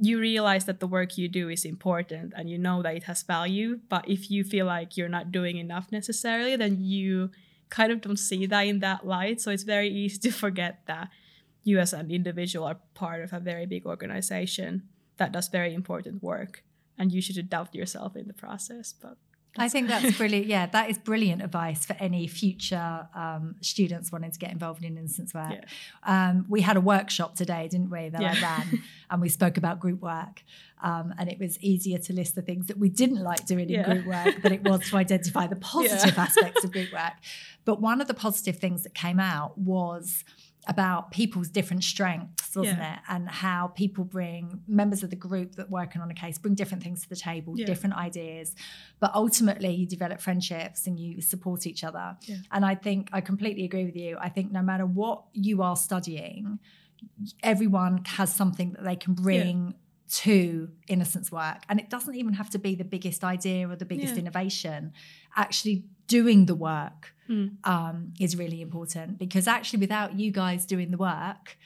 you 0.00 0.18
realize 0.18 0.64
that 0.64 0.80
the 0.80 0.86
work 0.86 1.16
you 1.16 1.28
do 1.28 1.48
is 1.48 1.64
important 1.64 2.32
and 2.36 2.50
you 2.50 2.58
know 2.58 2.82
that 2.82 2.96
it 2.96 3.04
has 3.04 3.22
value 3.22 3.78
but 3.88 4.08
if 4.08 4.30
you 4.30 4.42
feel 4.42 4.66
like 4.66 4.96
you're 4.96 5.08
not 5.08 5.30
doing 5.30 5.56
enough 5.56 5.92
necessarily 5.92 6.56
then 6.56 6.76
you 6.80 7.30
kind 7.74 7.90
of 7.90 8.00
don't 8.00 8.18
see 8.18 8.46
that 8.46 8.62
in 8.62 8.78
that 8.80 9.06
light. 9.06 9.40
So 9.40 9.50
it's 9.50 9.64
very 9.64 9.88
easy 9.88 10.18
to 10.26 10.30
forget 10.30 10.80
that 10.86 11.10
you 11.64 11.78
as 11.78 11.92
an 11.92 12.10
individual 12.10 12.66
are 12.66 12.78
part 12.94 13.22
of 13.22 13.32
a 13.32 13.40
very 13.40 13.66
big 13.66 13.86
organization 13.86 14.82
that 15.16 15.32
does 15.32 15.48
very 15.48 15.72
important 15.74 16.22
work 16.22 16.62
and 16.98 17.10
you 17.10 17.22
should 17.22 17.48
doubt 17.48 17.74
yourself 17.74 18.16
in 18.16 18.26
the 18.26 18.34
process 18.34 18.92
but 18.92 19.16
I 19.56 19.68
think 19.68 19.88
that's 19.88 20.16
brilliant. 20.16 20.46
Yeah, 20.46 20.66
that 20.66 20.90
is 20.90 20.98
brilliant 20.98 21.42
advice 21.42 21.86
for 21.86 21.94
any 22.00 22.26
future 22.26 23.08
um, 23.14 23.56
students 23.60 24.10
wanting 24.10 24.32
to 24.32 24.38
get 24.38 24.50
involved 24.50 24.84
in 24.84 24.98
innocence 24.98 25.32
work. 25.32 25.52
Yeah. 25.52 26.28
Um, 26.28 26.46
we 26.48 26.60
had 26.60 26.76
a 26.76 26.80
workshop 26.80 27.36
today, 27.36 27.68
didn't 27.68 27.90
we, 27.90 28.08
that 28.08 28.20
I 28.20 28.40
ran, 28.40 28.82
and 29.10 29.20
we 29.22 29.28
spoke 29.28 29.56
about 29.56 29.80
group 29.80 30.00
work. 30.00 30.42
Um, 30.82 31.14
and 31.18 31.30
it 31.30 31.38
was 31.38 31.58
easier 31.60 31.98
to 31.98 32.12
list 32.12 32.34
the 32.34 32.42
things 32.42 32.66
that 32.66 32.78
we 32.78 32.88
didn't 32.88 33.22
like 33.22 33.46
doing 33.46 33.70
in 33.70 33.82
group 33.84 34.06
work 34.06 34.42
than 34.42 34.52
it 34.52 34.62
was 34.62 34.88
to 34.90 34.96
identify 34.96 35.46
the 35.46 35.56
positive 35.72 36.18
aspects 36.18 36.64
of 36.64 36.72
group 36.72 36.92
work. 36.92 37.14
But 37.64 37.80
one 37.80 38.00
of 38.00 38.08
the 38.08 38.14
positive 38.14 38.58
things 38.58 38.82
that 38.82 38.92
came 38.92 39.18
out 39.18 39.56
was 39.56 40.24
about 40.66 41.10
people's 41.10 41.48
different 41.48 41.84
strengths, 41.84 42.54
wasn't 42.56 42.78
Yeah. 42.78 42.94
it? 42.94 43.00
And 43.08 43.28
how 43.28 43.68
people 43.68 44.04
bring 44.04 44.62
members 44.66 45.02
of 45.02 45.10
the 45.10 45.16
group 45.16 45.56
that 45.56 45.70
working 45.70 46.00
on 46.00 46.10
a 46.10 46.14
case 46.14 46.38
bring 46.38 46.54
different 46.54 46.82
things 46.82 47.02
to 47.02 47.08
the 47.08 47.16
table, 47.16 47.54
Yeah. 47.58 47.66
different 47.66 47.96
ideas. 47.96 48.54
But 49.00 49.14
ultimately, 49.14 49.74
you 49.74 49.86
develop 49.86 50.20
friendships 50.20 50.86
and 50.86 50.98
you 50.98 51.20
support 51.20 51.66
each 51.66 51.84
other. 51.84 52.16
Yeah. 52.22 52.36
And 52.50 52.64
I 52.64 52.74
think 52.74 53.10
I 53.12 53.20
completely 53.20 53.64
agree 53.64 53.84
with 53.84 53.96
you. 53.96 54.16
I 54.20 54.28
think 54.28 54.52
no 54.52 54.62
matter 54.62 54.86
what 54.86 55.24
you 55.32 55.62
are 55.62 55.76
studying, 55.76 56.58
everyone 57.42 58.02
has 58.04 58.34
something 58.34 58.72
that 58.72 58.84
they 58.84 58.96
can 58.96 59.14
bring 59.14 59.74
to 60.10 60.68
innocence 60.88 61.32
work. 61.32 61.62
And 61.68 61.80
it 61.80 61.88
doesn't 61.90 62.14
even 62.14 62.34
have 62.34 62.50
to 62.50 62.58
be 62.58 62.74
the 62.74 62.84
biggest 62.84 63.24
idea 63.24 63.68
or 63.68 63.76
the 63.76 63.84
biggest 63.86 64.14
Yeah. 64.14 64.20
innovation. 64.20 64.92
Actually, 65.36 65.84
doing 66.06 66.46
the 66.46 66.54
work 66.54 67.14
Mm. 67.28 67.56
um, 67.64 68.12
is 68.20 68.36
really 68.36 68.60
important 68.60 69.18
because 69.18 69.48
actually, 69.48 69.78
without 69.80 70.18
you 70.18 70.30
guys 70.30 70.66
doing 70.66 70.90
the 70.90 70.98
work, 70.98 71.56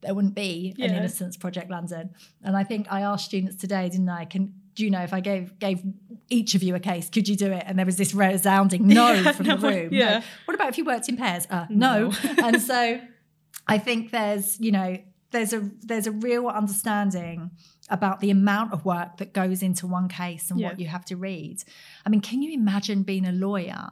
there 0.00 0.14
wouldn't 0.14 0.34
be 0.34 0.74
an 0.78 0.90
innocence 0.94 1.36
project 1.36 1.70
London. 1.70 2.10
And 2.42 2.56
I 2.56 2.64
think 2.64 2.86
I 2.90 3.02
asked 3.02 3.26
students 3.26 3.56
today, 3.56 3.88
didn't 3.90 4.08
I? 4.08 4.24
Can 4.24 4.54
do 4.74 4.84
you 4.84 4.90
know 4.90 5.02
if 5.02 5.12
I 5.12 5.20
gave 5.20 5.58
gave 5.58 5.82
each 6.30 6.54
of 6.54 6.62
you 6.62 6.74
a 6.74 6.80
case, 6.80 7.08
could 7.10 7.28
you 7.28 7.36
do 7.36 7.52
it? 7.52 7.62
And 7.66 7.78
there 7.78 7.86
was 7.86 7.96
this 7.96 8.14
resounding 8.14 8.86
no 8.88 9.12
Yeah, 9.12 9.32
from 9.36 9.46
no, 9.46 9.56
the 9.58 9.68
room. 9.68 9.88
Yeah. 9.92 10.22
What 10.46 10.54
about 10.54 10.70
if 10.70 10.78
you 10.78 10.84
worked 10.84 11.08
in 11.08 11.16
pairs? 11.18 11.46
Uh, 11.50 11.66
no. 11.68 12.08
No. 12.08 12.12
and 12.42 12.60
so 12.70 12.98
I 13.66 13.78
think 13.78 14.10
there's, 14.10 14.58
you 14.60 14.72
know, 14.72 14.96
there's 15.34 15.52
a 15.52 15.70
there's 15.82 16.06
a 16.06 16.12
real 16.12 16.46
understanding 16.48 17.50
about 17.90 18.20
the 18.20 18.30
amount 18.30 18.72
of 18.72 18.84
work 18.84 19.18
that 19.18 19.34
goes 19.34 19.62
into 19.62 19.86
one 19.86 20.08
case 20.08 20.50
and 20.50 20.58
Yeah. 20.58 20.68
what 20.68 20.80
you 20.80 20.86
have 20.86 21.04
to 21.06 21.16
read. 21.16 21.56
I 22.06 22.08
mean, 22.08 22.22
can 22.22 22.40
you 22.42 22.50
imagine 22.52 23.02
being 23.02 23.26
a 23.26 23.32
lawyer 23.32 23.90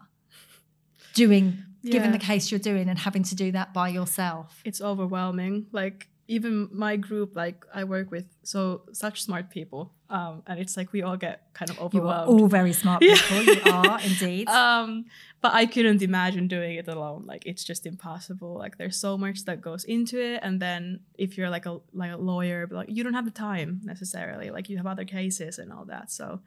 doing 1.14 1.58
given 1.84 2.12
the 2.12 2.18
case 2.18 2.50
you're 2.50 2.60
doing 2.60 2.88
and 2.88 2.98
having 2.98 3.24
to 3.24 3.34
do 3.34 3.50
that 3.52 3.74
by 3.74 3.88
yourself? 3.88 4.62
it's 4.64 4.80
overwhelming 4.80 5.66
like 5.72 6.08
even 6.28 6.68
my 6.72 6.96
group 6.96 7.34
like 7.34 7.64
i 7.74 7.82
work 7.84 8.10
with 8.10 8.26
so 8.42 8.82
such 8.92 9.22
smart 9.22 9.50
people 9.50 9.92
um 10.08 10.42
and 10.46 10.60
it's 10.60 10.76
like 10.76 10.92
we 10.92 11.02
all 11.02 11.16
get 11.16 11.42
kind 11.52 11.70
of 11.70 11.78
overwhelmed 11.80 12.28
You 12.30 12.36
are 12.36 12.40
all 12.40 12.48
very 12.48 12.72
smart 12.72 13.02
Yeah. 13.02 13.16
people. 13.16 13.42
You 13.54 13.62
are 13.72 14.00
indeed. 14.00 14.48
um 14.48 15.04
but 15.40 15.52
i 15.52 15.66
couldn't 15.66 16.00
imagine 16.02 16.46
doing 16.48 16.76
it 16.76 16.86
alone. 16.88 17.24
Like 17.26 17.42
it's 17.46 17.64
just 17.64 17.86
impossible. 17.86 18.52
Like 18.64 18.78
there's 18.78 18.96
so 18.96 19.18
much 19.18 19.44
that 19.46 19.60
goes 19.60 19.82
into 19.84 20.16
it 20.20 20.38
and 20.44 20.60
then 20.60 21.00
if 21.18 21.36
you're 21.36 21.50
like 21.50 21.66
a 21.66 21.74
like 21.92 22.12
a 22.12 22.16
lawyer 22.16 22.68
like 22.70 22.88
you 22.94 23.02
don't 23.04 23.14
have 23.14 23.24
the 23.24 23.38
time 23.48 23.80
necessarily. 23.84 24.50
Like 24.50 24.68
you 24.70 24.76
have 24.76 24.86
other 24.94 25.04
cases 25.04 25.58
and 25.58 25.72
all 25.72 25.86
that. 25.86 26.10
So 26.18 26.40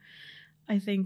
i 0.69 0.79
think 0.79 1.05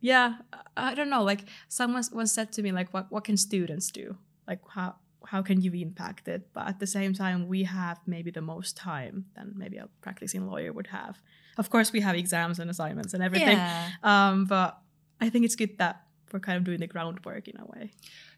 yeah 0.00 0.28
i 0.52 0.90
I 0.90 0.94
don't 0.94 1.10
know. 1.14 1.24
Like 1.32 1.42
someone 1.68 2.04
once 2.12 2.32
said 2.32 2.48
to 2.52 2.60
me 2.64 2.70
like 2.72 2.88
what, 2.94 3.04
what 3.14 3.24
can 3.28 3.36
students 3.36 3.86
do? 4.00 4.06
Like 4.48 4.60
how 4.76 4.90
how 5.26 5.42
can 5.42 5.60
you 5.60 5.72
impact 5.72 6.28
it 6.28 6.48
but 6.52 6.66
at 6.66 6.78
the 6.80 6.86
same 6.86 7.12
time 7.14 7.46
we 7.48 7.64
have 7.64 7.98
maybe 8.06 8.30
the 8.30 8.40
most 8.40 8.76
time 8.76 9.26
than 9.36 9.52
maybe 9.56 9.76
a 9.76 9.88
practicing 10.00 10.46
lawyer 10.46 10.72
would 10.72 10.86
have 10.88 11.20
of 11.58 11.68
course 11.70 11.92
we 11.92 12.00
have 12.00 12.16
exams 12.16 12.58
and 12.58 12.70
assignments 12.70 13.12
and 13.14 13.22
everything 13.22 13.56
Yeah. 13.56 13.88
um 14.02 14.46
but 14.46 14.78
i 15.20 15.28
think 15.28 15.44
it's 15.44 15.56
good 15.56 15.76
that 15.78 16.02
we're 16.32 16.40
kind 16.40 16.56
of 16.56 16.64
doing 16.64 16.78
the 16.80 16.86
groundwork 16.86 17.48
in 17.48 17.56
a 17.58 17.66
way 17.66 17.90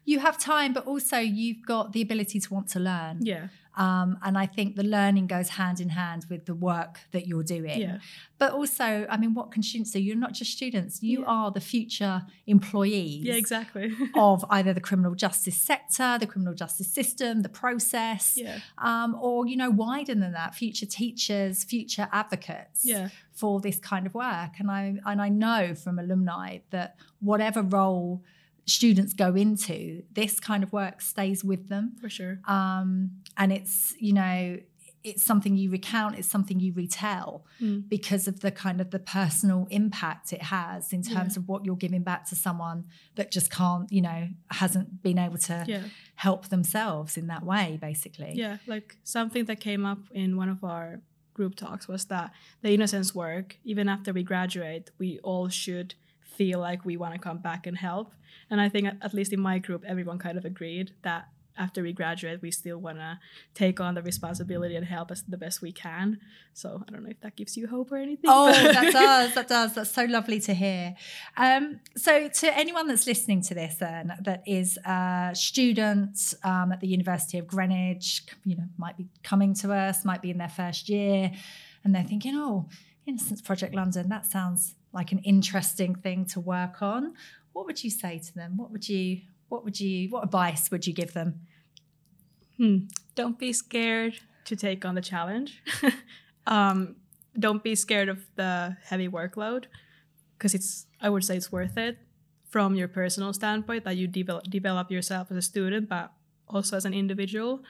You 0.05 0.19
have 0.19 0.37
time, 0.37 0.73
but 0.73 0.85
also 0.85 1.17
you've 1.17 1.63
got 1.65 1.93
the 1.93 2.01
ability 2.01 2.39
to 2.41 2.53
want 2.53 2.67
to 2.75 2.79
learn. 2.79 3.19
yeah 3.21 3.47
Um, 3.75 4.17
and 4.21 4.37
I 4.37 4.45
think 4.45 4.75
the 4.75 4.83
learning 4.83 5.27
goes 5.27 5.49
hand 5.49 5.79
in 5.79 5.89
hand 5.89 6.25
with 6.29 6.45
the 6.45 6.53
work 6.53 6.99
that 7.11 7.27
you're 7.27 7.43
doing. 7.43 7.79
yeah 7.81 7.97
But 8.37 8.51
also, 8.53 9.07
I 9.09 9.17
mean, 9.17 9.33
what 9.33 9.51
can 9.51 9.63
students 9.63 9.91
do? 9.91 9.99
You're 9.99 10.15
not 10.15 10.33
just 10.33 10.51
students, 10.51 11.01
you 11.01 11.21
Yeah. 11.21 11.25
are 11.35 11.51
the 11.51 11.61
future 11.61 12.23
employees 12.45 13.23
yeah 13.25 13.33
exactly 13.35 13.91
of 14.15 14.45
either 14.49 14.73
the 14.73 14.81
criminal 14.81 15.15
justice 15.15 15.57
sector, 15.57 16.17
the 16.19 16.27
criminal 16.27 16.53
justice 16.53 16.87
system, 16.99 17.41
the 17.41 17.49
process, 17.49 18.37
yeah 18.37 18.59
um, 18.77 19.15
or, 19.19 19.47
you 19.47 19.57
know, 19.57 19.69
wider 19.69 20.13
than 20.15 20.31
that, 20.33 20.53
future 20.55 20.85
teachers, 20.85 21.63
future 21.63 22.07
advocates 22.11 22.81
yeah 22.85 23.09
for 23.31 23.59
this 23.59 23.79
kind 23.79 24.05
of 24.05 24.13
work. 24.13 24.51
And 24.59 24.69
I, 24.69 24.95
and 25.05 25.19
I 25.19 25.29
know 25.29 25.73
from 25.73 25.97
alumni 25.97 26.59
that 26.69 26.95
whatever 27.19 27.63
role 27.63 28.21
students 28.65 29.13
go 29.13 29.33
into, 29.35 30.03
this 30.13 30.39
kind 30.39 30.63
of 30.63 30.71
work 30.71 31.01
stays 31.01 31.43
with 31.43 31.67
them 31.67 31.93
for 31.99 32.09
sure 32.09 32.39
um, 32.47 33.11
and 33.37 33.51
it's 33.51 33.93
you 33.99 34.13
know 34.13 34.57
it's 35.03 35.21
something 35.21 35.57
you 35.57 35.69
recount 35.69 36.17
it's 36.17 36.29
something 36.29 36.59
you 36.61 36.71
retell 36.73 37.45
Mm. 37.61 37.87
because 37.89 38.27
of 38.27 38.39
the 38.39 38.51
kind 38.51 38.79
of 38.81 38.91
the 38.91 38.99
personal 38.99 39.67
impact 39.69 40.31
it 40.33 40.43
has 40.43 40.93
in 40.93 41.01
terms 41.03 41.35
Yeah. 41.35 41.39
of 41.41 41.47
what 41.49 41.65
you're 41.65 41.75
giving 41.85 42.03
back 42.03 42.25
to 42.29 42.35
someone 42.35 42.85
that 43.15 43.29
just 43.31 43.49
can't 43.51 43.91
you 43.91 44.01
know 44.01 44.29
hasn't 44.51 45.01
been 45.03 45.17
able 45.17 45.37
to 45.49 45.65
yeah 45.67 45.83
help 46.15 46.47
themselves 46.49 47.17
in 47.17 47.27
that 47.27 47.43
way 47.43 47.77
basically 47.81 48.31
Yeah, 48.35 48.57
like 48.67 48.97
something 49.03 49.43
that 49.45 49.59
came 49.59 49.85
up 49.85 49.99
in 50.11 50.37
one 50.37 50.49
of 50.49 50.63
our 50.63 51.01
group 51.33 51.55
talks 51.55 51.87
was 51.87 52.05
that 52.05 52.31
the 52.61 52.71
innocence 52.73 53.13
work, 53.15 53.57
even 53.65 53.89
after 53.89 54.13
we 54.13 54.21
graduate, 54.23 54.91
we 54.99 55.19
all 55.23 55.49
should 55.49 55.95
feel 56.37 56.59
like 56.59 56.85
we 56.85 56.95
want 56.95 57.13
to 57.15 57.19
come 57.19 57.39
back 57.39 57.65
and 57.67 57.75
help. 57.77 58.13
And 58.51 58.61
I 58.61 58.69
think, 58.69 58.85
at 58.87 58.97
at 59.01 59.13
least 59.15 59.33
in 59.33 59.41
my 59.41 59.57
group, 59.57 59.83
everyone 59.83 60.19
kind 60.19 60.37
of 60.37 60.45
agreed 60.45 60.91
that 61.01 61.29
after 61.57 61.83
we 61.83 61.93
graduate, 61.93 62.41
we 62.41 62.51
still 62.51 62.77
want 62.77 62.97
to 62.97 63.19
take 63.53 63.79
on 63.79 63.95
the 63.95 64.01
responsibility 64.01 64.75
and 64.75 64.85
help 64.85 65.11
us 65.11 65.21
the 65.21 65.37
best 65.37 65.61
we 65.61 65.71
can. 65.71 66.19
So 66.53 66.83
I 66.87 66.91
don't 66.91 67.03
know 67.03 67.09
if 67.09 67.21
that 67.21 67.35
gives 67.35 67.55
you 67.57 67.67
hope 67.67 67.91
or 67.91 67.97
anything. 67.97 68.25
Oh, 68.27 68.51
that 68.51 68.91
does, 68.93 69.35
that 69.35 69.47
does. 69.47 69.75
That's 69.75 69.91
so 69.91 70.05
lovely 70.05 70.39
to 70.41 70.53
hear. 70.53 70.95
Um, 71.37 71.79
so, 71.95 72.27
to 72.27 72.57
anyone 72.57 72.87
that's 72.87 73.07
listening 73.07 73.41
to 73.43 73.53
this, 73.53 73.75
then 73.75 74.13
that 74.21 74.43
is 74.45 74.77
a 74.85 75.31
student 75.33 76.33
um, 76.43 76.71
at 76.71 76.79
the 76.79 76.87
University 76.87 77.37
of 77.37 77.47
Greenwich, 77.47 78.23
you 78.45 78.55
know, 78.55 78.65
might 78.77 78.97
be 78.97 79.07
coming 79.23 79.53
to 79.55 79.73
us, 79.73 80.05
might 80.05 80.21
be 80.21 80.31
in 80.31 80.37
their 80.37 80.49
first 80.49 80.89
year, 80.89 81.31
and 81.83 81.93
they're 81.93 82.03
thinking, 82.03 82.35
"Oh, 82.35 82.67
Innocence 83.05 83.41
Project 83.41 83.73
London, 83.73 84.09
that 84.09 84.25
sounds 84.25 84.75
like 84.91 85.11
an 85.11 85.19
interesting 85.19 85.95
thing 85.95 86.25
to 86.27 86.39
work 86.39 86.81
on." 86.81 87.13
What 87.53 87.67
would 87.67 87.83
you 87.83 87.91
say 87.91 88.19
to 88.19 88.33
them? 88.33 88.57
What 88.57 88.71
would 88.71 88.89
you, 88.89 89.21
what 89.53 89.63
would 89.63 89.79
you, 89.79 90.09
what 90.09 90.23
advice 90.23 90.71
would 90.71 90.87
you 90.87 90.93
give 90.93 91.13
them? 91.13 91.41
Hmm. 92.57 92.77
Don't 93.13 93.37
be 93.37 93.53
scared 93.53 94.15
to 94.45 94.55
take 94.55 94.83
on 94.83 94.95
the 94.95 95.01
challenge. 95.01 95.61
um, 96.47 96.95
don't 97.37 97.63
be 97.63 97.75
scared 97.75 98.09
of 98.09 98.25
the 98.35 98.75
heavy 98.83 99.07
workload 99.07 99.65
because 100.35 100.55
it's, 100.55 100.87
I 100.99 101.09
would 101.09 101.23
say, 101.23 101.37
it's 101.37 101.51
worth 101.51 101.77
it 101.77 101.99
from 102.49 102.73
your 102.73 102.87
personal 102.87 103.31
standpoint 103.31 103.83
that 103.83 103.95
you 103.95 104.07
develop 104.07 104.43
develop 104.49 104.89
yourself 104.89 105.29
as 105.29 105.37
a 105.37 105.41
student, 105.41 105.87
but 105.87 106.11
also 106.47 106.75
as 106.75 106.85
an 106.85 106.95
individual. 106.95 107.61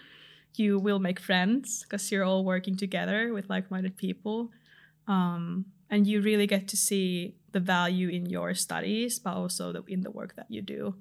You 0.55 0.79
will 0.79 0.99
make 0.99 1.19
friends 1.19 1.83
because 1.83 2.09
you're 2.11 2.23
all 2.23 2.45
working 2.45 2.77
together 2.77 3.33
with 3.33 3.49
like-minded 3.49 3.97
people, 3.97 4.51
um, 5.07 5.65
and 5.89 6.07
you 6.07 6.21
really 6.21 6.47
get 6.47 6.69
to 6.69 6.77
see 6.77 7.35
the 7.51 7.59
value 7.59 8.07
in 8.07 8.25
your 8.27 8.53
studies, 8.53 9.19
but 9.19 9.33
also 9.33 9.73
the, 9.73 9.83
in 9.87 10.01
the 10.01 10.11
work 10.11 10.35
that 10.37 10.47
you 10.49 10.61
do. 10.61 10.95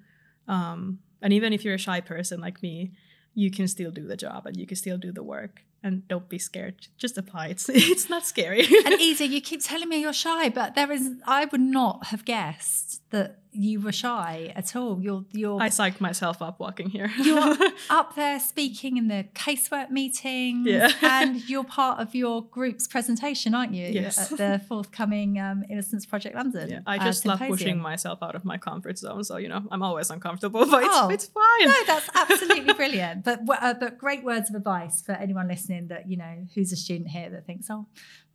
Um, 0.49 1.01
and 1.21 1.33
even 1.33 1.53
if 1.53 1.65
you're 1.65 1.75
a 1.75 1.79
shy 1.79 2.01
person 2.01 2.41
like 2.41 2.63
me, 2.63 2.93
you 3.35 3.51
can 3.51 3.69
still 3.69 3.91
do 3.91 4.07
the 4.07 4.17
job 4.17 4.47
and 4.47 4.57
you 4.57 4.67
can 4.67 4.77
still 4.77 4.99
do 4.99 5.13
the 5.13 5.23
work 5.23 5.65
and 5.83 6.07
don't 6.09 6.29
be 6.29 6.39
scared 6.39 6.87
just 6.97 7.19
apply 7.19 7.49
it's 7.49 7.69
it's 7.93 8.09
not 8.09 8.25
scary 8.27 8.61
And 8.87 8.95
Iida, 9.01 9.29
you 9.29 9.41
keep 9.41 9.63
telling 9.63 9.89
me 9.89 10.01
you're 10.01 10.13
shy, 10.13 10.49
but 10.49 10.75
there 10.75 10.91
is, 10.93 11.11
I 11.27 11.45
would 11.47 11.61
not 11.61 12.07
have 12.07 12.25
guessed 12.25 13.01
that 13.11 13.39
you 13.55 13.79
were 13.81 13.93
shy 13.93 14.51
at 14.57 14.75
all. 14.75 14.99
You're, 15.03 15.27
you're, 15.33 15.61
i 15.61 15.69
psyched 15.69 16.01
myself 16.01 16.41
up 16.41 16.59
walking 16.59 16.89
here 16.89 17.11
you're 17.23 17.55
up 17.91 18.15
there 18.17 18.41
speaking 18.41 18.97
in 18.97 19.09
the 19.09 19.27
casework 19.35 19.91
meetings, 19.91 20.67
Yeah. 20.67 20.91
and 21.03 21.47
you're 21.49 21.65
part 21.65 22.01
of 22.01 22.15
your 22.15 22.43
group's 22.43 22.87
presentation, 22.89 23.55
aren't 23.55 23.75
you? 23.75 23.89
Yes. 23.89 24.33
At 24.33 24.39
the 24.39 24.65
forthcoming 24.67 25.39
um, 25.39 25.65
Innocence 25.69 26.07
Project 26.07 26.35
London. 26.35 26.71
yeah, 26.71 26.81
i 26.87 26.97
uh, 26.97 27.05
just 27.05 27.27
love 27.27 27.41
pushing 27.41 27.79
myself 27.79 28.21
out 28.23 28.35
of 28.35 28.45
my 28.47 28.57
comfort 28.57 28.97
zone 28.99 29.23
so 29.25 29.37
you 29.37 29.49
know 29.49 29.63
i'm 29.71 29.83
always 29.83 30.09
uncomfortable 30.11 30.65
but 30.71 30.83
it's, 30.85 30.95
Oh. 30.99 31.09
it's 31.11 31.27
fine 31.27 31.69
No, 31.69 31.75
that's 31.87 32.09
absolutely 32.15 32.73
brilliant. 32.73 33.25
But 33.25 33.41
uh, 33.49 33.75
but 33.75 33.99
great 33.99 34.25
words 34.25 34.49
of 34.51 34.57
advice 34.57 35.03
for 35.03 35.13
anyone 35.13 35.47
listening 35.49 35.72
that 35.89 36.09
you 36.11 36.17
know 36.17 36.47
who's 36.55 36.73
a 36.73 36.77
student 36.77 37.09
here 37.11 37.29
that 37.31 37.47
thinks, 37.47 37.69
oh, 37.71 37.87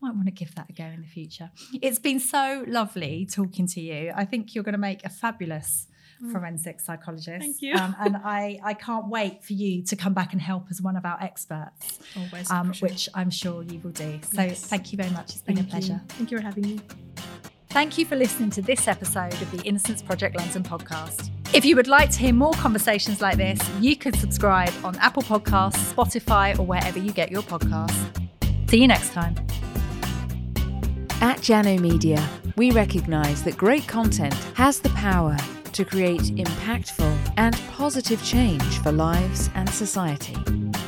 might 0.01 0.13
want 0.15 0.25
to 0.27 0.31
give 0.31 0.53
that 0.55 0.69
a 0.69 0.73
go 0.73 0.83
in 0.85 1.01
the 1.01 1.07
future. 1.07 1.51
It's 1.81 1.99
been 1.99 2.19
so 2.19 2.63
lovely 2.67 3.25
talking 3.25 3.67
to 3.67 3.81
you. 3.81 4.11
I 4.15 4.25
think 4.25 4.53
you're 4.55 4.63
going 4.63 4.73
to 4.73 4.77
make 4.79 5.03
a 5.05 5.09
fabulous 5.09 5.87
forensic 6.31 6.79
psychologist. 6.81 7.29
Mm. 7.29 7.39
Thank 7.41 7.61
you. 7.61 7.73
Um, 7.75 7.95
and 7.99 8.17
I 8.23 8.59
I 8.63 8.73
can't 8.73 9.07
wait 9.07 9.43
for 9.43 9.53
you 9.53 9.83
to 9.83 9.95
come 9.95 10.13
back 10.13 10.33
and 10.33 10.41
help 10.41 10.65
as 10.71 10.81
one 10.81 10.95
of 10.95 11.05
our 11.05 11.21
experts, 11.21 11.99
always 12.15 12.49
um, 12.49 12.73
which 12.79 13.07
I'm 13.13 13.29
sure 13.29 13.61
you 13.63 13.79
will 13.83 13.91
do. 13.91 14.19
So 14.33 14.41
Yes. 14.41 14.61
thank 14.65 14.91
you 14.91 14.97
very 14.97 15.11
much. 15.11 15.33
It's 15.33 15.41
been 15.41 15.55
Thank 15.57 15.67
a 15.67 15.71
pleasure. 15.71 15.93
you. 15.93 16.15
thank 16.15 16.31
you 16.31 16.37
for 16.37 16.43
having 16.43 16.63
me 16.63 16.79
Thank 17.69 17.97
you 17.99 18.05
for 18.05 18.15
listening 18.15 18.49
to 18.51 18.61
this 18.63 18.87
episode 18.87 19.33
of 19.33 19.51
the 19.51 19.61
Innocence 19.63 20.01
Project 20.01 20.35
London 20.37 20.63
podcast. 20.63 21.29
If 21.57 21.65
you 21.65 21.75
would 21.75 21.87
like 21.87 22.11
to 22.11 22.19
hear 22.19 22.33
more 22.33 22.53
conversations 22.53 23.19
like 23.19 23.37
this, 23.37 23.59
you 23.79 23.95
can 23.95 24.13
subscribe 24.13 24.71
on 24.83 24.95
Apple 24.97 25.23
Podcasts, 25.23 25.91
Spotify, 25.91 26.55
or 26.59 26.61
wherever 26.61 26.99
you 26.99 27.11
get 27.11 27.31
your 27.31 27.41
podcasts. 27.41 28.29
See 28.69 28.79
you 28.79 28.87
next 28.87 29.11
time. 29.11 29.33
At 31.19 31.39
Jano 31.39 31.79
Media, 31.79 32.23
we 32.57 32.69
recognise 32.69 33.41
that 33.41 33.57
great 33.57 33.87
content 33.87 34.35
has 34.53 34.79
the 34.79 34.89
power 34.89 35.35
to 35.73 35.83
create 35.83 36.21
impactful 36.21 37.33
and 37.37 37.55
positive 37.71 38.23
change 38.23 38.77
for 38.83 38.91
lives 38.91 39.49
and 39.55 39.67
society. 39.67 40.35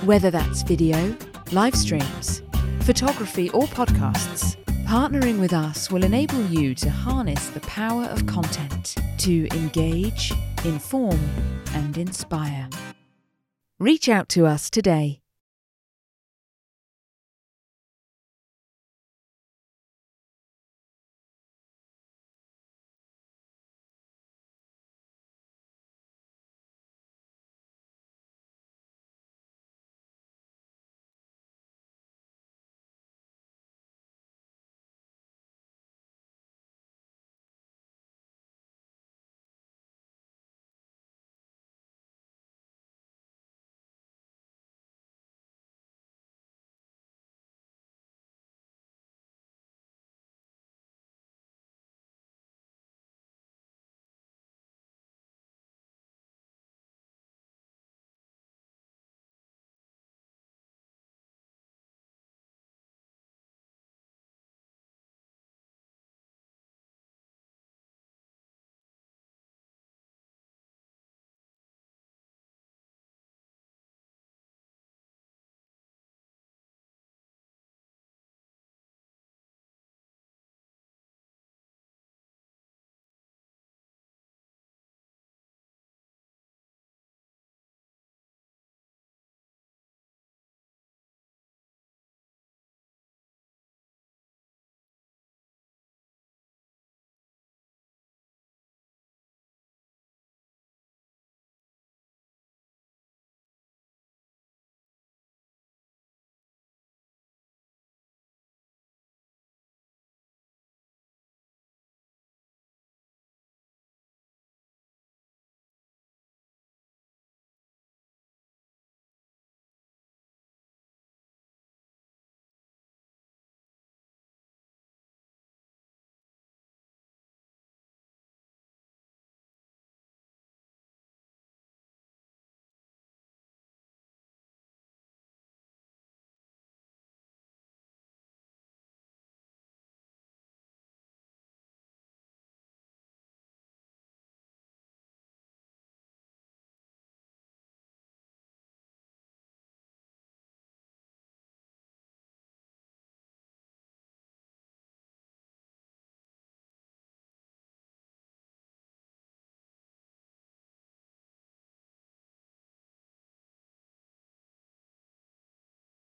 Whether 0.06 0.30
that's 0.30 0.62
video, 0.62 1.18
live 1.52 1.74
streams, 1.74 2.44
photography, 2.82 3.50
or 3.50 3.64
podcasts, 3.64 4.56
partnering 4.86 5.40
with 5.40 5.54
us 5.54 5.90
will 5.90 6.04
enable 6.04 6.46
you 6.46 6.76
to 6.76 6.92
harness 6.92 7.50
the 7.50 7.60
power 7.62 8.04
of 8.04 8.28
content 8.28 8.96
to 9.18 9.48
engage, 9.50 10.32
inform, 10.66 11.20
and 11.74 11.98
inspire. 11.98 12.68
Reach 13.80 14.10
out 14.10 14.28
to 14.30 14.46
us 14.46 14.70
today 14.70 15.19